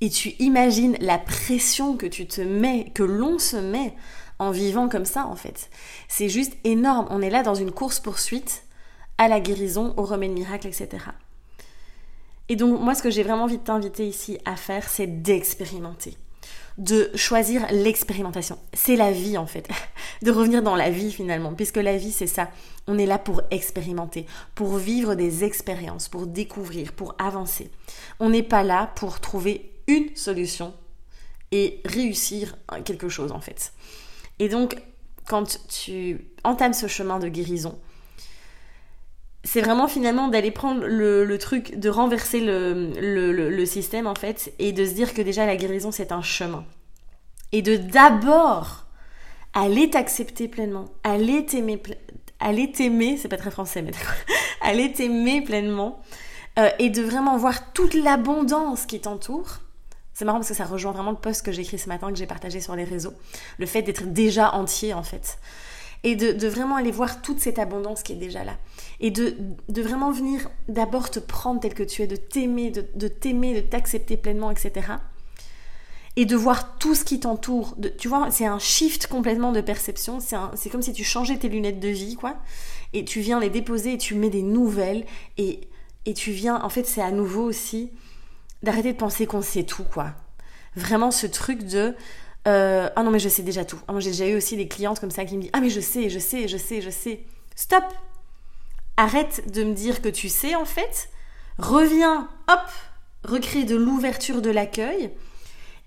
Et 0.00 0.10
tu 0.10 0.30
imagines 0.38 0.96
la 1.00 1.18
pression 1.18 1.96
que 1.96 2.06
tu 2.06 2.26
te 2.26 2.40
mets, 2.40 2.90
que 2.94 3.02
l'on 3.02 3.38
se 3.38 3.56
met 3.56 3.94
en 4.38 4.50
vivant 4.50 4.88
comme 4.88 5.04
ça, 5.04 5.26
en 5.26 5.36
fait. 5.36 5.70
C'est 6.08 6.28
juste 6.28 6.54
énorme. 6.64 7.06
On 7.10 7.22
est 7.22 7.30
là 7.30 7.42
dans 7.42 7.54
une 7.54 7.72
course-poursuite 7.72 8.64
à 9.18 9.28
la 9.28 9.40
guérison, 9.40 9.94
au 9.96 10.02
remède 10.02 10.32
miracle, 10.32 10.66
etc. 10.66 11.04
Et 12.48 12.56
donc 12.56 12.80
moi 12.80 12.94
ce 12.94 13.02
que 13.02 13.10
j'ai 13.10 13.22
vraiment 13.22 13.44
envie 13.44 13.58
de 13.58 13.64
t'inviter 13.64 14.06
ici 14.06 14.38
à 14.44 14.56
faire, 14.56 14.88
c'est 14.88 15.22
d'expérimenter 15.22 16.16
de 16.78 17.10
choisir 17.14 17.66
l'expérimentation. 17.70 18.58
C'est 18.72 18.96
la 18.96 19.12
vie 19.12 19.38
en 19.38 19.46
fait, 19.46 19.68
de 20.22 20.30
revenir 20.30 20.62
dans 20.62 20.76
la 20.76 20.90
vie 20.90 21.12
finalement, 21.12 21.54
puisque 21.54 21.76
la 21.76 21.96
vie 21.96 22.12
c'est 22.12 22.26
ça. 22.26 22.50
On 22.86 22.98
est 22.98 23.06
là 23.06 23.18
pour 23.18 23.42
expérimenter, 23.50 24.26
pour 24.54 24.76
vivre 24.76 25.14
des 25.14 25.44
expériences, 25.44 26.08
pour 26.08 26.26
découvrir, 26.26 26.92
pour 26.92 27.14
avancer. 27.18 27.70
On 28.20 28.30
n'est 28.30 28.42
pas 28.42 28.62
là 28.62 28.92
pour 28.96 29.20
trouver 29.20 29.72
une 29.86 30.14
solution 30.16 30.74
et 31.52 31.80
réussir 31.84 32.56
quelque 32.84 33.08
chose 33.08 33.32
en 33.32 33.40
fait. 33.40 33.72
Et 34.38 34.48
donc, 34.48 34.76
quand 35.26 35.60
tu 35.68 36.26
entames 36.42 36.74
ce 36.74 36.88
chemin 36.88 37.18
de 37.18 37.28
guérison, 37.28 37.78
c'est 39.44 39.60
vraiment 39.60 39.88
finalement 39.88 40.28
d'aller 40.28 40.50
prendre 40.50 40.84
le, 40.86 41.38
truc, 41.38 41.78
de 41.78 41.88
renverser 41.90 42.40
le, 42.40 43.64
système 43.66 44.06
en 44.06 44.14
fait, 44.14 44.52
et 44.58 44.72
de 44.72 44.84
se 44.84 44.92
dire 44.92 45.14
que 45.14 45.22
déjà 45.22 45.46
la 45.46 45.56
guérison 45.56 45.90
c'est 45.90 46.12
un 46.12 46.22
chemin. 46.22 46.64
Et 47.52 47.62
de 47.62 47.76
d'abord 47.76 48.86
aller 49.52 49.90
t'accepter 49.90 50.48
pleinement, 50.48 50.86
aller 51.04 51.46
t'aimer, 51.46 51.80
aller 52.40 52.72
t'aimer, 52.72 53.16
c'est 53.16 53.28
pas 53.28 53.36
très 53.36 53.50
français 53.50 53.82
mais 53.82 53.92
aller 54.60 54.92
t'aimer 54.92 55.42
pleinement, 55.42 56.00
euh, 56.58 56.70
et 56.78 56.90
de 56.90 57.02
vraiment 57.02 57.36
voir 57.36 57.72
toute 57.72 57.94
l'abondance 57.94 58.86
qui 58.86 59.00
t'entoure. 59.00 59.60
C'est 60.14 60.24
marrant 60.24 60.38
parce 60.38 60.48
que 60.48 60.54
ça 60.54 60.64
rejoint 60.64 60.92
vraiment 60.92 61.10
le 61.10 61.16
post 61.16 61.44
que 61.44 61.50
j'ai 61.50 61.62
écrit 61.62 61.78
ce 61.78 61.88
matin, 61.88 62.08
que 62.10 62.16
j'ai 62.16 62.26
partagé 62.26 62.60
sur 62.60 62.76
les 62.76 62.84
réseaux. 62.84 63.14
Le 63.58 63.66
fait 63.66 63.82
d'être 63.82 64.04
déjà 64.04 64.54
entier 64.54 64.94
en 64.94 65.02
fait 65.02 65.38
et 66.04 66.16
de, 66.16 66.46
vraiment 66.46 66.76
aller 66.76 66.90
voir 66.90 67.22
toute 67.22 67.40
cette 67.40 67.58
abondance 67.58 68.02
qui 68.02 68.12
est 68.12 68.16
déjà 68.16 68.44
là. 68.44 68.58
Et 69.00 69.10
de, 69.10 69.34
vraiment 69.68 70.12
venir 70.12 70.50
d'abord 70.68 71.10
te 71.10 71.18
prendre 71.18 71.60
tel 71.60 71.72
que 71.72 71.82
tu 71.82 72.02
es, 72.02 72.06
de 72.06 72.16
t'aimer, 72.16 72.70
de, 72.70 73.08
t'aimer, 73.08 73.54
de 73.54 73.60
t'accepter 73.60 74.18
pleinement, 74.18 74.50
etc. 74.50 74.86
Et 76.16 76.26
de 76.26 76.36
voir 76.36 76.76
tout 76.76 76.94
ce 76.94 77.04
qui 77.04 77.20
t'entoure. 77.20 77.74
Tu 77.98 78.08
vois, 78.08 78.30
c'est 78.30 78.44
un 78.44 78.58
shift 78.58 79.06
complètement 79.06 79.50
de 79.50 79.62
perception. 79.62 80.18
C'est 80.20 80.70
comme 80.70 80.82
si 80.82 80.92
tu 80.92 81.04
changeais 81.04 81.38
tes 81.38 81.48
lunettes 81.48 81.80
de 81.80 81.88
vie, 81.88 82.16
quoi. 82.16 82.36
Et 82.92 83.06
tu 83.06 83.20
viens 83.20 83.40
les 83.40 83.50
déposer 83.50 83.94
et 83.94 83.98
tu 83.98 84.14
mets 84.14 84.30
des 84.30 84.42
nouvelles. 84.42 85.06
Et, 85.38 85.62
et 86.04 86.12
tu 86.12 86.32
viens, 86.32 86.62
en 86.62 86.68
fait, 86.68 86.84
c'est 86.86 87.02
à 87.02 87.10
nouveau 87.12 87.42
aussi 87.42 87.90
d'arrêter 88.62 88.92
de 88.92 88.98
penser 88.98 89.26
qu'on 89.26 89.42
sait 89.42 89.64
tout, 89.64 89.84
quoi. 89.84 90.12
Vraiment 90.76 91.10
ce 91.10 91.26
truc 91.26 91.64
de 91.64 91.94
euh, 92.46 92.88
ah 92.94 93.02
non, 93.02 93.10
mais 93.10 93.18
je 93.18 93.28
sais 93.28 93.42
déjà 93.42 93.64
tout. 93.64 93.78
Ah, 93.88 93.92
moi, 93.92 94.00
j'ai 94.00 94.10
déjà 94.10 94.26
eu 94.26 94.36
aussi 94.36 94.56
des 94.56 94.68
clientes 94.68 95.00
comme 95.00 95.10
ça 95.10 95.24
qui 95.24 95.36
me 95.36 95.42
disent 95.42 95.50
Ah, 95.52 95.60
mais 95.60 95.70
je 95.70 95.80
sais, 95.80 96.10
je 96.10 96.18
sais, 96.18 96.48
je 96.48 96.56
sais, 96.56 96.80
je 96.80 96.90
sais. 96.90 97.24
Stop 97.56 97.84
Arrête 98.96 99.50
de 99.50 99.64
me 99.64 99.74
dire 99.74 100.02
que 100.02 100.08
tu 100.08 100.28
sais 100.28 100.54
en 100.54 100.64
fait. 100.64 101.08
Reviens, 101.58 102.28
hop, 102.48 102.70
recrée 103.24 103.64
de 103.64 103.74
l'ouverture 103.74 104.40
de 104.40 104.50
l'accueil. 104.50 105.10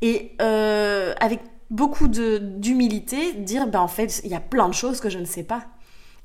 Et 0.01 0.33
euh, 0.41 1.13
avec 1.19 1.41
beaucoup 1.69 2.07
d'humilité, 2.07 3.33
dire 3.33 3.67
Bah, 3.67 3.81
en 3.81 3.87
fait, 3.87 4.21
il 4.23 4.31
y 4.31 4.35
a 4.35 4.39
plein 4.39 4.67
de 4.67 4.73
choses 4.73 4.99
que 4.99 5.09
je 5.09 5.19
ne 5.19 5.25
sais 5.25 5.43
pas. 5.43 5.65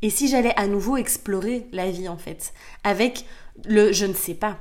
Et 0.00 0.10
si 0.10 0.28
j'allais 0.28 0.54
à 0.56 0.66
nouveau 0.66 0.96
explorer 0.96 1.68
la 1.72 1.88
vie 1.90 2.08
en 2.08 2.16
fait, 2.16 2.52
avec 2.82 3.24
le 3.64 3.92
je 3.92 4.06
ne 4.06 4.14
sais 4.14 4.34
pas 4.34 4.58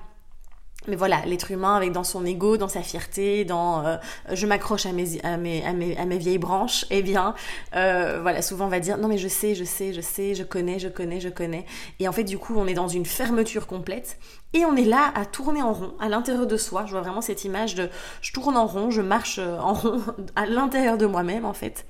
mais 0.88 0.96
voilà, 0.96 1.22
l'être 1.26 1.52
humain 1.52 1.76
avec 1.76 1.92
dans 1.92 2.04
son 2.04 2.26
ego, 2.26 2.58
dans 2.58 2.68
sa 2.68 2.82
fierté, 2.82 3.46
dans 3.46 3.86
euh, 3.86 3.98
je 4.32 4.48
m'accroche 4.48 4.88
à 4.88 4.92
mes, 4.92 5.22
à, 5.24 5.38
mes, 5.38 5.64
à, 5.64 5.74
mes, 5.74 5.96
à 5.96 6.06
mes 6.06 6.18
vieilles 6.18 6.40
branches, 6.40 6.86
eh 6.90 7.04
bien, 7.04 7.36
euh, 7.76 8.20
voilà, 8.22 8.42
souvent 8.42 8.66
on 8.66 8.70
va 8.70 8.80
dire 8.80 8.98
non 8.98 9.08
mais 9.08 9.20
je 9.20 9.28
sais, 9.28 9.54
je 9.54 9.64
sais, 9.64 9.94
je 9.94 10.02
sais, 10.02 10.34
je 10.34 10.44
connais, 10.44 10.80
je 10.80 10.88
connais, 10.88 11.20
je 11.20 11.30
connais. 11.30 11.66
Et 12.00 12.08
en 12.08 12.12
fait, 12.12 12.24
du 12.24 12.40
coup, 12.40 12.56
on 12.58 12.66
est 12.66 12.74
dans 12.74 12.88
une 12.88 13.06
fermeture 13.06 13.68
complète 13.68 14.18
et 14.54 14.66
on 14.66 14.76
est 14.76 14.86
là 14.86 15.12
à 15.14 15.26
tourner 15.26 15.62
en 15.62 15.74
rond 15.74 15.94
à 16.00 16.10
l'intérieur 16.10 16.48
de 16.48 16.58
soi. 16.58 16.86
Je 16.88 16.92
vois 16.92 17.02
vraiment 17.02 17.22
cette 17.22 17.46
image 17.46 17.76
de 17.76 17.90
je 18.22 18.34
tourne 18.34 18.58
en 18.58 18.66
rond, 18.66 18.90
je 18.90 19.02
marche 19.02 19.38
euh, 19.38 19.60
en 19.60 19.74
rond 19.74 20.02
à 20.36 20.48
l'intérieur 20.48 20.98
de 20.98 21.06
moi-même 21.06 21.46
en 21.46 21.54
fait. 21.54 21.86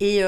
Et 0.00 0.22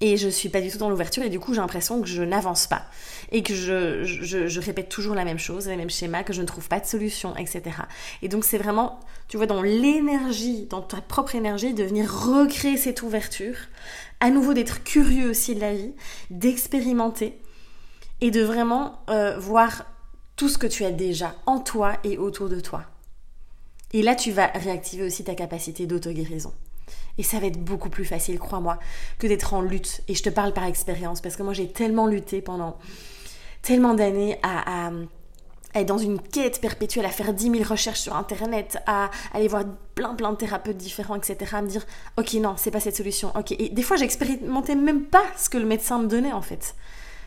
et 0.00 0.16
je 0.16 0.28
suis 0.28 0.48
pas 0.48 0.60
du 0.60 0.70
tout 0.70 0.78
dans 0.78 0.90
l'ouverture 0.90 1.22
et 1.22 1.30
du 1.30 1.40
coup 1.40 1.54
j'ai 1.54 1.60
l'impression 1.60 2.00
que 2.00 2.06
je 2.06 2.22
n'avance 2.22 2.66
pas 2.66 2.86
et 3.32 3.42
que 3.42 3.54
je, 3.54 4.04
je, 4.04 4.60
répète 4.60 4.88
toujours 4.88 5.14
la 5.14 5.24
même 5.24 5.38
chose, 5.38 5.66
les 5.68 5.76
mêmes 5.76 5.90
schémas, 5.90 6.22
que 6.22 6.32
je 6.32 6.42
ne 6.42 6.46
trouve 6.46 6.68
pas 6.68 6.80
de 6.80 6.86
solution, 6.86 7.34
etc. 7.36 7.62
Et 8.22 8.28
donc 8.28 8.44
c'est 8.44 8.58
vraiment, 8.58 9.00
tu 9.28 9.36
vois, 9.36 9.46
dans 9.46 9.62
l'énergie, 9.62 10.66
dans 10.66 10.82
ta 10.82 11.00
propre 11.00 11.34
énergie, 11.34 11.74
de 11.74 11.84
venir 11.84 12.10
recréer 12.10 12.76
cette 12.76 13.02
ouverture, 13.02 13.56
à 14.20 14.30
nouveau 14.30 14.54
d'être 14.54 14.84
curieux 14.84 15.30
aussi 15.30 15.54
de 15.54 15.60
la 15.60 15.74
vie, 15.74 15.92
d'expérimenter 16.30 17.38
et 18.20 18.30
de 18.30 18.42
vraiment 18.42 19.00
euh, 19.10 19.38
voir 19.38 19.86
tout 20.36 20.48
ce 20.48 20.58
que 20.58 20.66
tu 20.66 20.84
as 20.84 20.92
déjà 20.92 21.34
en 21.46 21.58
toi 21.58 21.94
et 22.04 22.18
autour 22.18 22.48
de 22.48 22.60
toi. 22.60 22.84
Et 23.92 24.02
là 24.02 24.14
tu 24.14 24.30
vas 24.30 24.48
réactiver 24.48 25.04
aussi 25.04 25.24
ta 25.24 25.34
capacité 25.34 25.86
d'auto-guérison. 25.86 26.52
Et 27.18 27.22
ça 27.22 27.38
va 27.38 27.46
être 27.46 27.62
beaucoup 27.62 27.88
plus 27.88 28.04
facile, 28.04 28.38
crois-moi, 28.38 28.78
que 29.18 29.26
d'être 29.26 29.54
en 29.54 29.62
lutte. 29.62 30.02
Et 30.08 30.14
je 30.14 30.22
te 30.22 30.30
parle 30.30 30.52
par 30.52 30.64
expérience, 30.64 31.20
parce 31.20 31.36
que 31.36 31.42
moi 31.42 31.52
j'ai 31.52 31.68
tellement 31.68 32.06
lutté 32.06 32.42
pendant 32.42 32.78
tellement 33.62 33.94
d'années 33.94 34.38
à, 34.42 34.90
être 35.74 35.86
dans 35.86 35.98
une 35.98 36.20
quête 36.20 36.60
perpétuelle, 36.60 37.04
à 37.04 37.10
faire 37.10 37.34
10 37.34 37.50
000 37.50 37.64
recherches 37.64 38.00
sur 38.00 38.16
Internet, 38.16 38.78
à 38.86 39.10
aller 39.34 39.48
voir 39.48 39.64
plein 39.94 40.14
plein 40.14 40.32
de 40.32 40.36
thérapeutes 40.36 40.76
différents, 40.76 41.16
etc. 41.16 41.36
À 41.56 41.62
me 41.62 41.68
dire, 41.68 41.84
ok 42.16 42.34
non, 42.34 42.54
c'est 42.56 42.70
pas 42.70 42.80
cette 42.80 42.96
solution. 42.96 43.32
Et 43.58 43.68
des 43.68 43.82
fois 43.82 43.96
j'expérimentais 43.96 44.74
même 44.74 45.04
pas 45.04 45.24
ce 45.36 45.48
que 45.48 45.58
le 45.58 45.66
médecin 45.66 45.98
me 45.98 46.06
donnait 46.06 46.32
en 46.32 46.42
fait. 46.42 46.74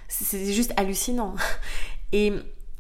C'était 0.07 0.51
juste 0.51 0.73
hallucinant. 0.77 1.35
Et 2.11 2.33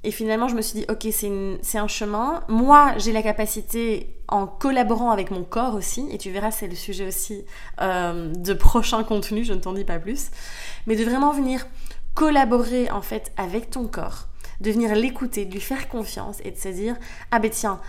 et 0.03 0.11
finalement, 0.11 0.47
je 0.47 0.55
me 0.55 0.61
suis 0.61 0.79
dit, 0.79 0.85
ok, 0.89 1.07
c'est 1.11 1.77
un 1.77 1.87
chemin. 1.87 2.41
Moi, 2.47 2.93
j'ai 2.97 3.11
la 3.11 3.21
capacité, 3.21 4.15
en 4.29 4.47
collaborant 4.47 5.11
avec 5.11 5.29
mon 5.29 5.43
corps 5.43 5.75
aussi, 5.75 6.07
et 6.11 6.17
tu 6.17 6.31
verras, 6.31 6.51
c'est 6.51 6.67
le 6.67 6.75
sujet 6.75 7.07
aussi 7.07 7.43
euh, 7.81 8.31
de 8.33 8.53
prochains 8.53 9.03
contenus, 9.03 9.47
je 9.47 9.53
ne 9.53 9.59
t'en 9.59 9.73
dis 9.73 9.83
pas 9.83 9.99
plus, 9.99 10.29
mais 10.87 10.95
de 10.95 11.03
vraiment 11.03 11.31
venir 11.31 11.67
collaborer 12.13 12.89
en 12.91 13.01
fait 13.01 13.31
avec 13.37 13.69
ton 13.71 13.87
corps, 13.87 14.27
de 14.61 14.71
venir 14.71 14.95
l'écouter, 14.95 15.45
de 15.45 15.53
lui 15.53 15.61
faire 15.61 15.89
confiance 15.89 16.37
et 16.45 16.51
de 16.51 16.57
se 16.57 16.69
dire, 16.69 16.95
ah 17.31 17.39
ben 17.39 17.49
tiens, 17.49 17.81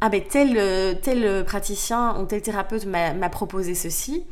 ah 0.00 0.08
ben 0.08 0.22
tel, 0.26 0.56
euh, 0.56 0.94
tel 0.94 1.44
praticien 1.44 2.18
ou 2.20 2.24
tel 2.24 2.40
thérapeute 2.40 2.86
m'a 2.86 3.28
proposé 3.28 3.74
ceci, 3.74 4.24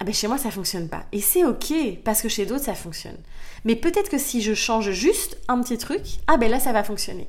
ah 0.00 0.04
ben 0.04 0.12
chez 0.12 0.28
moi 0.28 0.36
ça 0.36 0.50
fonctionne 0.50 0.88
pas. 0.88 1.04
Et 1.12 1.20
c'est 1.20 1.44
ok, 1.44 1.72
parce 2.04 2.20
que 2.22 2.28
chez 2.28 2.44
d'autres 2.44 2.64
ça 2.64 2.74
fonctionne. 2.74 3.18
Mais 3.64 3.76
peut-être 3.76 4.10
que 4.10 4.18
si 4.18 4.42
je 4.42 4.54
change 4.54 4.90
juste 4.90 5.38
un 5.48 5.60
petit 5.60 5.78
truc, 5.78 6.02
ah 6.26 6.36
ben 6.36 6.50
là 6.50 6.60
ça 6.60 6.72
va 6.72 6.84
fonctionner. 6.84 7.28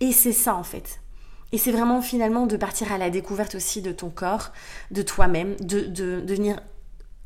Et 0.00 0.12
c'est 0.12 0.32
ça 0.32 0.54
en 0.54 0.62
fait. 0.64 1.00
Et 1.52 1.58
c'est 1.58 1.72
vraiment 1.72 2.00
finalement 2.00 2.46
de 2.46 2.56
partir 2.56 2.92
à 2.92 2.98
la 2.98 3.10
découverte 3.10 3.56
aussi 3.56 3.82
de 3.82 3.92
ton 3.92 4.08
corps, 4.08 4.52
de 4.90 5.02
toi-même, 5.02 5.56
de, 5.56 5.80
de, 5.80 6.22
venir 6.26 6.60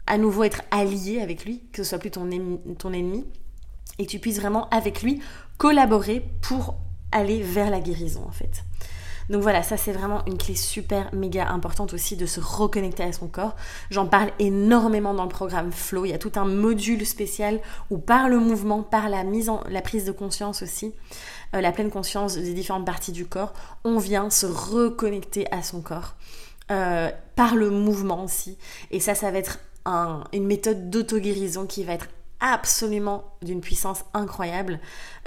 à 0.06 0.16
nouveau 0.16 0.44
être 0.44 0.62
allié 0.70 1.20
avec 1.20 1.44
lui, 1.44 1.62
que 1.72 1.82
ce 1.82 1.90
soit 1.90 1.98
plus 1.98 2.10
ton 2.10 2.30
ennemi, 2.30 2.58
ton 2.78 2.92
ennemi, 2.92 3.24
et 3.98 4.06
que 4.06 4.10
tu 4.10 4.18
puisses 4.18 4.40
vraiment 4.40 4.68
avec 4.70 5.02
lui 5.02 5.20
collaborer 5.58 6.24
pour 6.40 6.76
aller 7.12 7.42
vers 7.42 7.70
la 7.70 7.80
guérison 7.80 8.24
en 8.26 8.32
fait. 8.32 8.64
Donc 9.30 9.42
voilà, 9.42 9.62
ça 9.62 9.76
c'est 9.76 9.92
vraiment 9.92 10.22
une 10.26 10.36
clé 10.36 10.54
super 10.54 11.14
méga 11.14 11.48
importante 11.48 11.94
aussi 11.94 12.16
de 12.16 12.26
se 12.26 12.40
reconnecter 12.40 13.02
à 13.02 13.12
son 13.12 13.28
corps. 13.28 13.56
J'en 13.90 14.06
parle 14.06 14.30
énormément 14.38 15.14
dans 15.14 15.22
le 15.22 15.28
programme 15.28 15.72
Flow. 15.72 16.04
Il 16.04 16.10
y 16.10 16.14
a 16.14 16.18
tout 16.18 16.32
un 16.36 16.44
module 16.44 17.06
spécial 17.06 17.60
où 17.90 17.98
par 17.98 18.28
le 18.28 18.38
mouvement, 18.38 18.82
par 18.82 19.08
la 19.08 19.24
mise 19.24 19.48
en, 19.48 19.62
la 19.68 19.80
prise 19.80 20.04
de 20.04 20.12
conscience 20.12 20.62
aussi, 20.62 20.94
euh, 21.54 21.60
la 21.60 21.72
pleine 21.72 21.90
conscience 21.90 22.36
des 22.36 22.54
différentes 22.54 22.86
parties 22.86 23.12
du 23.12 23.26
corps, 23.26 23.52
on 23.84 23.98
vient 23.98 24.30
se 24.30 24.46
reconnecter 24.46 25.50
à 25.52 25.62
son 25.62 25.80
corps. 25.80 26.14
Euh, 26.70 27.10
par 27.36 27.56
le 27.56 27.68
mouvement 27.68 28.24
aussi. 28.24 28.56
Et 28.90 28.98
ça, 28.98 29.14
ça 29.14 29.30
va 29.30 29.38
être 29.38 29.58
une 30.32 30.46
méthode 30.46 30.88
d'auto-guérison 30.88 31.66
qui 31.66 31.84
va 31.84 31.92
être 31.92 32.08
absolument 32.44 33.24
d'une 33.40 33.62
puissance 33.62 34.04
incroyable. 34.12 34.78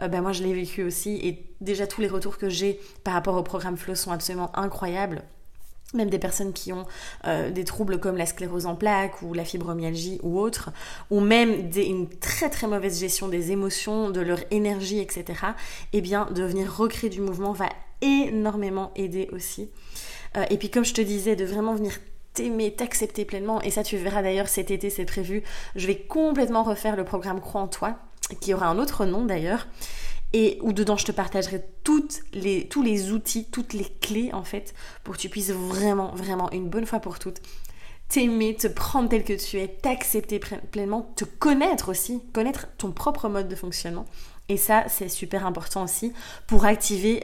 Euh, 0.04 0.08
ben 0.08 0.22
moi, 0.22 0.34
je 0.34 0.44
l'ai 0.44 0.54
vécu 0.54 0.84
aussi 0.84 1.16
et 1.16 1.52
déjà 1.62 1.88
tous 1.88 2.00
les 2.00 2.08
retours 2.08 2.38
que 2.38 2.48
j'ai 2.48 2.80
par 3.04 3.16
rapport 3.16 3.36
au 3.36 3.44
programme 3.44 3.76
Flow 3.76 3.96
sont 3.96 4.12
absolument 4.12 4.56
incroyables. 4.56 5.24
Même 5.94 6.10
des 6.10 6.20
personnes 6.20 6.54
qui 6.54 6.74
ont 6.74 6.86
euh, 7.26 7.50
des 7.50 7.64
troubles 7.64 8.00
comme 8.00 8.18
la 8.18 8.26
sclérose 8.28 8.68
en 8.68 8.76
plaques 8.76 9.22
ou 9.24 9.34
la 9.34 9.46
fibromyalgie 9.46 10.20
ou 10.22 10.38
autre, 10.38 10.70
ou 11.10 11.20
même 11.22 11.72
une 11.76 12.08
très 12.10 12.50
très 12.50 12.68
mauvaise 12.68 13.00
gestion 13.00 13.30
des 13.30 13.52
émotions, 13.52 14.12
de 14.12 14.22
leur 14.22 14.40
énergie, 14.52 15.00
etc. 15.00 15.26
Eh 15.94 16.02
bien, 16.02 16.28
de 16.30 16.44
venir 16.44 16.72
recréer 16.72 17.10
du 17.10 17.22
mouvement 17.22 17.54
va 17.54 17.70
énormément 18.02 18.92
aider 18.96 19.28
aussi. 19.32 19.72
Euh, 20.36 20.46
et 20.52 20.58
puis, 20.58 20.70
comme 20.70 20.86
je 20.86 20.94
te 20.94 21.02
disais, 21.02 21.36
de 21.36 21.46
vraiment 21.46 21.74
venir 21.74 21.94
t'aimer, 22.38 22.72
t'accepter 22.72 23.26
pleinement. 23.26 23.62
Et 23.62 23.72
ça, 23.72 23.84
tu 23.84 23.98
verras 23.98 24.22
d'ailleurs 24.22 24.48
cet 24.48 24.70
été, 24.72 24.90
c'est 24.90 25.06
prévu. 25.06 25.44
Je 25.76 25.88
vais 25.88 25.98
complètement 25.98 26.64
refaire 26.64 26.96
le 26.96 27.04
programme 27.04 27.42
Croix 27.42 27.62
en 27.62 27.68
toi, 27.68 27.98
qui 28.42 28.54
aura 28.54 28.68
un 28.68 28.78
autre 28.78 29.06
nom 29.06 29.26
d'ailleurs. 29.26 29.68
Et 30.34 30.60
où 30.62 30.74
dedans 30.74 30.98
je 30.98 31.06
te 31.06 31.12
partagerai 31.12 31.64
les, 32.34 32.68
tous 32.68 32.84
les 32.84 33.12
outils, 33.12 33.46
toutes 33.50 33.74
les 33.74 33.86
clés 33.86 34.30
en 34.34 34.44
fait, 34.44 34.76
pour 35.04 35.16
que 35.16 35.22
tu 35.22 35.30
puisses 35.30 35.52
vraiment, 35.52 36.14
vraiment, 36.14 36.52
une 36.52 36.70
bonne 36.70 36.86
fois 36.86 37.00
pour 37.00 37.18
toutes, 37.18 37.42
t'aimer, 38.10 38.54
te 38.54 38.68
prendre 38.68 39.10
tel 39.10 39.24
que 39.24 39.34
tu 39.34 39.58
es, 39.58 39.68
t'accepter 39.68 40.40
pleinement, 40.40 41.14
te 41.16 41.24
connaître 41.24 41.90
aussi, 41.90 42.22
connaître 42.34 42.68
ton 42.78 42.92
propre 42.92 43.30
mode 43.30 43.48
de 43.48 43.56
fonctionnement. 43.56 44.06
Et 44.50 44.58
ça, 44.58 44.86
c'est 44.88 45.10
super 45.10 45.46
important 45.46 45.84
aussi 45.84 46.14
pour 46.46 46.66
activer 46.66 47.22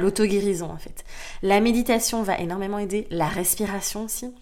l'auto-guérison 0.00 0.70
en 0.70 0.78
fait. 0.78 1.04
La 1.42 1.60
méditation 1.60 2.22
va 2.22 2.38
énormément 2.38 2.78
aider, 2.78 3.06
la 3.10 3.28
respiration 3.28 4.04
aussi. 4.04 4.32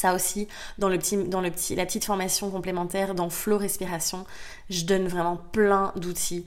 Ça 0.00 0.14
aussi, 0.14 0.48
dans, 0.78 0.88
le 0.88 0.96
petit, 0.96 1.18
dans 1.18 1.42
le 1.42 1.50
petit, 1.50 1.76
la 1.76 1.84
petite 1.84 2.06
formation 2.06 2.50
complémentaire, 2.50 3.14
dans 3.14 3.28
Flow 3.28 3.58
Respiration, 3.58 4.24
je 4.70 4.86
donne 4.86 5.06
vraiment 5.06 5.36
plein 5.36 5.92
d'outils. 5.94 6.46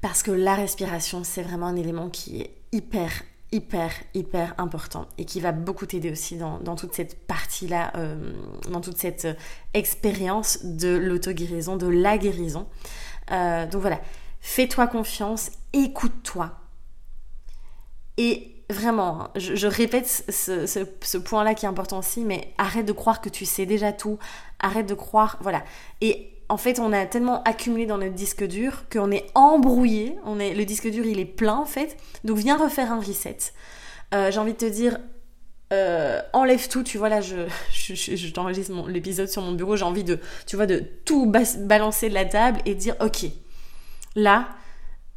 Parce 0.00 0.22
que 0.22 0.30
la 0.30 0.54
respiration, 0.54 1.22
c'est 1.22 1.42
vraiment 1.42 1.66
un 1.66 1.76
élément 1.76 2.08
qui 2.08 2.40
est 2.40 2.50
hyper 2.72 3.10
hyper, 3.52 3.90
hyper 4.14 4.54
important 4.56 5.06
et 5.18 5.26
qui 5.26 5.40
va 5.40 5.52
beaucoup 5.52 5.84
t'aider 5.84 6.10
aussi 6.10 6.36
dans, 6.36 6.76
toute 6.76 6.94
cette 6.94 7.26
partie-là, 7.26 7.92
euh, 7.96 8.32
dans 8.70 8.80
toute 8.80 8.96
cette 8.96 9.26
euh, 9.26 9.34
expérience 9.74 10.64
de 10.64 10.96
l'auto-guérison, 10.96 11.76
de 11.76 11.88
la 11.88 12.16
guérison. 12.16 12.66
Euh, 13.30 13.66
donc 13.66 13.82
voilà, 13.82 14.00
fais-toi 14.40 14.86
confiance, 14.86 15.50
écoute-toi. 15.74 16.52
Et 18.16 18.57
vraiment, 18.70 19.22
hein, 19.22 19.30
je, 19.36 19.66
répète 19.66 20.06
ce, 20.06 21.18
point-là 21.18 21.54
qui 21.54 21.66
est 21.66 21.68
important 21.68 21.98
aussi, 21.98 22.20
mais 22.24 22.52
arrête 22.58 22.86
de 22.86 22.92
croire 22.92 23.20
que 23.20 23.28
tu 23.28 23.46
sais 23.46 23.66
déjà 23.66 23.92
tout, 23.92 24.18
arrête 24.60 24.86
de 24.86 24.94
croire, 24.94 25.38
voilà. 25.40 25.62
Et 26.00 26.32
en 26.48 26.56
fait, 26.56 26.78
on 26.78 26.92
a 26.92 27.06
tellement 27.06 27.42
accumulé 27.42 27.86
dans 27.86 27.98
notre 27.98 28.14
disque 28.14 28.44
dur 28.46 28.84
qu'on 28.90 29.10
est 29.10 29.26
embrouillé. 29.34 30.16
On 30.24 30.38
est, 30.38 30.54
le 30.54 30.64
disque 30.64 30.88
dur, 30.88 31.04
il 31.04 31.18
est 31.18 31.26
plein 31.26 31.56
en 31.56 31.66
fait. 31.66 31.96
Donc 32.24 32.38
viens 32.38 32.56
refaire 32.56 32.90
un 32.92 33.00
reset. 33.00 33.38
Euh, 34.14 34.30
j'ai 34.30 34.38
envie 34.38 34.54
de 34.54 34.58
te 34.58 34.64
dire, 34.64 34.98
euh, 35.72 36.20
enlève 36.32 36.68
tout. 36.68 36.82
Tu 36.82 36.96
vois 36.96 37.10
là, 37.10 37.20
je, 37.20 37.46
je, 37.72 38.32
t'enregistre 38.32 38.72
l'épisode 38.88 39.28
sur 39.28 39.42
mon 39.42 39.52
bureau. 39.52 39.76
J'ai 39.76 39.84
envie 39.84 40.04
de, 40.04 40.18
tu 40.46 40.56
vois, 40.56 40.66
de 40.66 40.82
tout 41.04 41.26
balancer 41.26 42.08
de 42.08 42.14
la 42.14 42.24
table 42.24 42.60
et 42.64 42.74
dire, 42.74 42.96
ok, 43.00 43.26
là, 44.16 44.48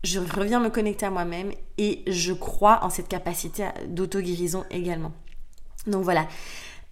je 0.03 0.19
reviens 0.19 0.59
me 0.59 0.69
connecter 0.69 1.05
à 1.05 1.11
moi-même 1.11 1.51
et 1.77 2.03
je 2.07 2.33
crois 2.33 2.83
en 2.83 2.89
cette 2.89 3.07
capacité 3.07 3.67
d'auto-guérison 3.87 4.65
également. 4.71 5.11
Donc 5.87 6.03
voilà, 6.03 6.27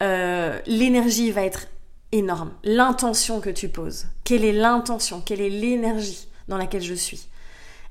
euh, 0.04 0.60
l'énergie 0.66 1.32
va 1.32 1.44
être 1.44 1.68
énorme. 2.12 2.52
L'intention 2.64 3.40
que 3.40 3.50
tu 3.50 3.70
poses. 3.70 4.08
Quelle 4.24 4.46
est 4.46 4.52
l'intention? 4.52 5.22
Quelle 5.22 5.42
est 5.42 5.50
l'énergie 5.50 6.28
dans 6.48 6.58
laquelle 6.58 6.82
je 6.82 6.94
suis? 6.94 7.28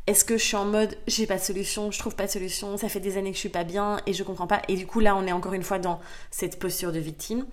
Est-ce 0.06 0.24
que 0.24 0.38
je 0.38 0.44
suis 0.44 0.56
en 0.56 0.64
mode 0.64 0.96
j'ai 1.06 1.26
pas 1.26 1.36
de 1.36 1.42
solution, 1.42 1.90
je 1.90 1.98
trouve 1.98 2.14
pas 2.14 2.24
de 2.24 2.30
solution, 2.30 2.78
ça 2.78 2.88
fait 2.88 3.00
des 3.00 3.18
années 3.18 3.30
que 3.30 3.36
je 3.36 3.40
suis 3.40 3.50
pas 3.50 3.64
bien 3.64 4.00
et 4.06 4.14
je 4.14 4.22
comprends 4.22 4.46
pas 4.46 4.62
et 4.66 4.74
du 4.74 4.86
coup 4.86 5.00
là 5.00 5.14
on 5.14 5.26
est 5.26 5.32
encore 5.32 5.52
une 5.52 5.62
fois 5.62 5.78
dans 5.78 6.00
cette 6.30 6.58
posture 6.58 6.92
de 6.92 6.98
victime? 6.98 7.44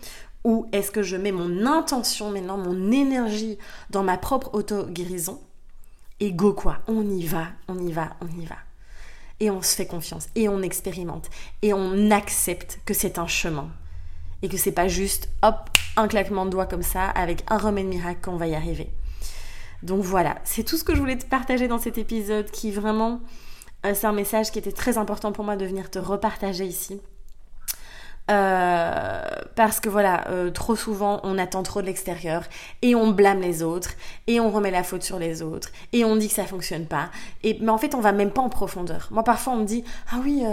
Ou 0.45 0.67
est-ce 0.71 0.91
que 0.91 1.03
je 1.03 1.17
mets 1.17 1.33
mon 1.33 1.65
intention 1.65 2.29
maintenant, 2.29 2.57
mon 2.57 2.91
énergie 2.91 3.57
dans 3.89 4.03
ma 4.03 4.17
propre 4.17 4.51
auto-guérison? 4.53 5.41
Et 6.19 6.31
go 6.31 6.53
quoi, 6.53 6.79
on 6.87 7.03
y 7.09 7.25
va, 7.25 7.47
on 7.67 7.77
y 7.79 7.91
va, 7.91 8.15
on 8.21 8.27
y 8.39 8.45
va. 8.45 8.57
Et 9.39 9.49
on 9.49 9.61
se 9.61 9.75
fait 9.75 9.85
confiance 9.85 10.27
et 10.35 10.47
on 10.47 10.61
expérimente 10.61 11.29
et 11.61 11.73
on 11.73 12.11
accepte 12.11 12.79
que 12.85 12.93
c'est 12.93 13.19
un 13.19 13.27
chemin 13.27 13.69
et 14.41 14.47
que 14.47 14.57
c'est 14.57 14.71
pas 14.71 14.87
juste 14.87 15.29
hop 15.41 15.69
un 15.97 16.07
claquement 16.07 16.45
de 16.45 16.51
doigts 16.51 16.65
comme 16.65 16.83
ça 16.83 17.05
avec 17.05 17.43
un 17.49 17.57
remède 17.57 17.87
miracle 17.87 18.21
qu'on 18.21 18.37
va 18.37 18.47
y 18.47 18.55
arriver. 18.55 18.89
Donc 19.83 20.03
voilà, 20.03 20.37
c'est 20.43 20.63
tout 20.63 20.77
ce 20.77 20.83
que 20.83 20.95
je 20.95 20.99
voulais 20.99 21.17
te 21.17 21.25
partager 21.25 21.67
dans 21.67 21.79
cet 21.79 21.97
épisode 21.97 22.49
qui 22.49 22.71
vraiment 22.71 23.21
euh, 23.85 23.93
c'est 23.93 24.07
un 24.07 24.13
message 24.13 24.51
qui 24.51 24.59
était 24.59 24.71
très 24.71 24.97
important 24.97 25.31
pour 25.31 25.43
moi 25.43 25.55
de 25.55 25.65
venir 25.65 25.91
te 25.91 25.99
repartager 25.99 26.65
ici. 26.65 27.01
Euh, 28.31 29.24
parce 29.55 29.79
que 29.79 29.89
voilà, 29.89 30.27
euh, 30.29 30.51
trop 30.51 30.75
souvent 30.75 31.19
on 31.23 31.37
attend 31.37 31.63
trop 31.63 31.81
de 31.81 31.87
l'extérieur 31.87 32.43
et 32.81 32.93
on 32.95 33.11
blâme 33.11 33.41
les 33.41 33.63
autres 33.63 33.91
et 34.27 34.39
on 34.39 34.51
remet 34.51 34.71
la 34.71 34.83
faute 34.83 35.03
sur 35.03 35.17
les 35.17 35.41
autres 35.41 35.69
et 35.93 36.03
on 36.05 36.15
dit 36.15 36.27
que 36.27 36.33
ça 36.33 36.45
fonctionne 36.45 36.85
pas. 36.85 37.09
Et 37.43 37.57
mais 37.61 37.69
en 37.69 37.77
fait 37.77 37.95
on 37.95 38.01
va 38.01 38.11
même 38.11 38.31
pas 38.31 38.41
en 38.41 38.49
profondeur. 38.49 39.07
Moi 39.11 39.23
parfois 39.23 39.53
on 39.53 39.57
me 39.57 39.65
dit 39.65 39.83
ah 40.11 40.17
oui 40.23 40.43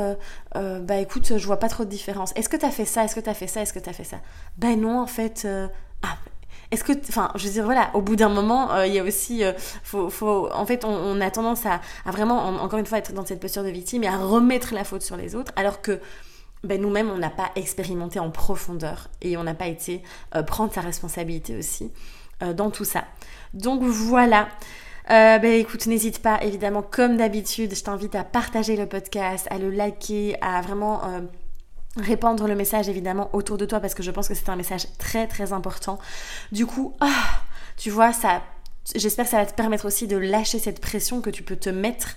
euh, 0.54 0.80
bah 0.80 0.96
écoute 0.96 1.36
je 1.36 1.46
vois 1.46 1.58
pas 1.58 1.68
trop 1.68 1.84
de 1.84 1.90
différence. 1.90 2.32
Est-ce 2.36 2.48
que 2.48 2.56
t'as 2.56 2.70
fait 2.70 2.84
ça? 2.84 3.04
Est-ce 3.04 3.14
que 3.14 3.20
t'as 3.20 3.34
fait 3.34 3.46
ça? 3.46 3.62
Est-ce 3.62 3.72
que 3.72 3.80
t'as 3.80 3.92
fait 3.92 4.04
ça 4.04 4.18
Ben 4.56 4.80
non 4.80 5.00
en 5.00 5.06
fait. 5.06 5.46
ah 6.02 6.16
est-ce 6.70 6.84
que, 6.84 6.94
enfin, 7.10 7.30
je 7.34 7.44
veux 7.46 7.52
dire, 7.52 7.66
voilà, 7.66 7.90
au 7.92 8.00
bout 8.00 8.16
d'un 8.16 8.30
moment, 8.30 8.82
il 8.84 8.94
y 8.94 8.98
a 8.98 9.04
aussi, 9.04 9.42
faut, 9.84 10.08
faut, 10.08 10.48
en 10.54 10.64
fait, 10.64 10.86
on, 10.86 11.20
a 11.20 11.30
tendance 11.30 11.66
à, 11.66 11.82
à 12.06 12.10
vraiment, 12.12 12.46
encore 12.46 12.78
une 12.78 12.86
fois, 12.86 12.96
être 12.96 13.12
dans 13.12 13.26
cette 13.26 13.40
posture 13.40 13.62
de 13.62 13.68
victime 13.68 14.04
et 14.04 14.08
à 14.08 14.16
remettre 14.16 14.72
la 14.72 14.82
faute 14.82 15.02
sur 15.02 15.18
les 15.18 15.34
autres, 15.34 15.52
alors 15.56 15.82
que 15.82 16.00
ben 16.64 16.80
nous-mêmes, 16.80 17.10
on 17.10 17.18
n'a 17.18 17.30
pas 17.30 17.50
expérimenté 17.56 18.18
en 18.18 18.30
profondeur 18.30 19.08
et 19.20 19.36
on 19.36 19.44
n'a 19.44 19.54
pas 19.54 19.66
été 19.66 20.02
euh, 20.34 20.42
prendre 20.42 20.72
sa 20.72 20.80
responsabilité 20.80 21.56
aussi 21.56 21.90
euh, 22.42 22.52
dans 22.52 22.70
tout 22.70 22.84
ça. 22.84 23.04
Donc 23.54 23.82
voilà. 23.82 24.48
Euh, 25.10 25.38
ben 25.38 25.52
écoute, 25.52 25.86
n'hésite 25.86 26.22
pas, 26.22 26.42
évidemment, 26.42 26.82
comme 26.82 27.16
d'habitude, 27.16 27.74
je 27.74 27.82
t'invite 27.82 28.14
à 28.14 28.22
partager 28.22 28.76
le 28.76 28.86
podcast, 28.86 29.48
à 29.50 29.58
le 29.58 29.70
liker, 29.70 30.36
à 30.40 30.60
vraiment 30.60 31.02
répandre 31.96 32.46
le 32.46 32.54
message, 32.54 32.88
évidemment, 32.88 33.28
autour 33.32 33.58
de 33.58 33.66
toi, 33.66 33.80
parce 33.80 33.94
que 33.94 34.02
je 34.02 34.10
pense 34.12 34.28
que 34.28 34.34
c'est 34.34 34.48
un 34.48 34.56
message 34.56 34.86
très 34.98 35.26
très 35.26 35.52
important. 35.52 35.98
Du 36.52 36.66
coup, 36.66 36.94
ah, 37.00 37.42
tu 37.76 37.90
vois, 37.90 38.12
ça, 38.12 38.42
j'espère 38.94 39.24
que 39.24 39.30
ça 39.32 39.38
va 39.38 39.46
te 39.46 39.54
permettre 39.54 39.86
aussi 39.86 40.06
de 40.06 40.16
lâcher 40.16 40.60
cette 40.60 40.80
pression 40.80 41.20
que 41.20 41.30
tu 41.30 41.42
peux 41.42 41.56
te 41.56 41.68
mettre 41.68 42.16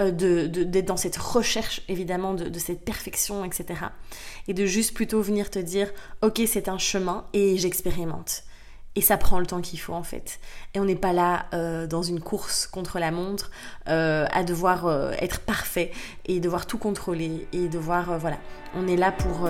euh, 0.00 0.10
d'être 0.10 0.86
dans 0.86 0.96
cette 0.96 1.16
recherche 1.16 1.82
évidemment 1.88 2.34
de, 2.34 2.58
cette 2.58 2.84
perfection, 2.84 3.44
etc. 3.44 3.80
Et 4.48 4.54
de 4.54 4.64
juste 4.64 4.94
plutôt 4.94 5.20
venir 5.20 5.50
te 5.50 5.58
dire, 5.58 5.90
ok, 6.22 6.42
c'est 6.46 6.68
un 6.68 6.78
chemin 6.78 7.26
et 7.32 7.58
j'expérimente. 7.58 8.44
Et 8.94 9.00
ça 9.00 9.16
prend 9.16 9.38
le 9.38 9.46
temps 9.46 9.60
qu'il 9.60 9.80
faut 9.80 9.94
en 9.94 10.02
fait. 10.02 10.38
Et 10.74 10.80
on 10.80 10.84
n'est 10.84 10.96
pas 10.96 11.12
là 11.12 11.46
euh, 11.54 11.86
dans 11.86 12.02
une 12.02 12.20
course 12.20 12.66
contre 12.66 12.98
la 12.98 13.10
montre 13.10 13.50
euh, 13.88 14.26
à 14.30 14.44
devoir 14.44 15.12
être 15.20 15.40
parfait 15.40 15.92
et 16.26 16.40
devoir 16.40 16.66
tout 16.66 16.78
contrôler 16.78 17.46
et 17.52 17.68
devoir 17.68 18.18
voilà. 18.18 18.38
On 18.74 18.86
est 18.88 18.96
là 18.96 19.12
pour 19.12 19.48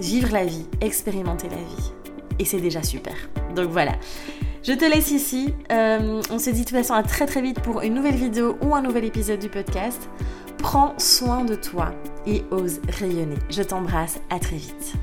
vivre 0.00 0.32
la 0.32 0.44
vie, 0.44 0.66
expérimenter 0.80 1.48
la 1.48 1.56
vie. 1.56 1.92
Et 2.38 2.44
c'est 2.44 2.60
déjà 2.60 2.82
super. 2.82 3.14
Donc 3.54 3.70
voilà. 3.70 3.92
Je 4.62 4.72
te 4.72 4.84
laisse 4.84 5.10
ici. 5.10 5.54
Euh, 5.70 6.20
on 6.30 6.38
se 6.38 6.50
dit 6.50 6.60
de 6.60 6.64
toute 6.66 6.76
façon 6.76 6.94
à 6.94 7.02
très 7.02 7.26
très 7.26 7.42
vite 7.42 7.60
pour 7.60 7.82
une 7.82 7.94
nouvelle 7.94 8.16
vidéo 8.16 8.58
ou 8.62 8.74
un 8.74 8.82
nouvel 8.82 9.04
épisode 9.04 9.38
du 9.38 9.48
podcast. 9.48 10.08
Prends 10.58 10.94
soin 10.98 11.44
de 11.44 11.54
toi 11.54 11.92
et 12.26 12.42
ose 12.50 12.80
rayonner. 12.98 13.38
Je 13.50 13.62
t'embrasse, 13.62 14.20
à 14.30 14.38
très 14.38 14.56
vite. 14.56 14.94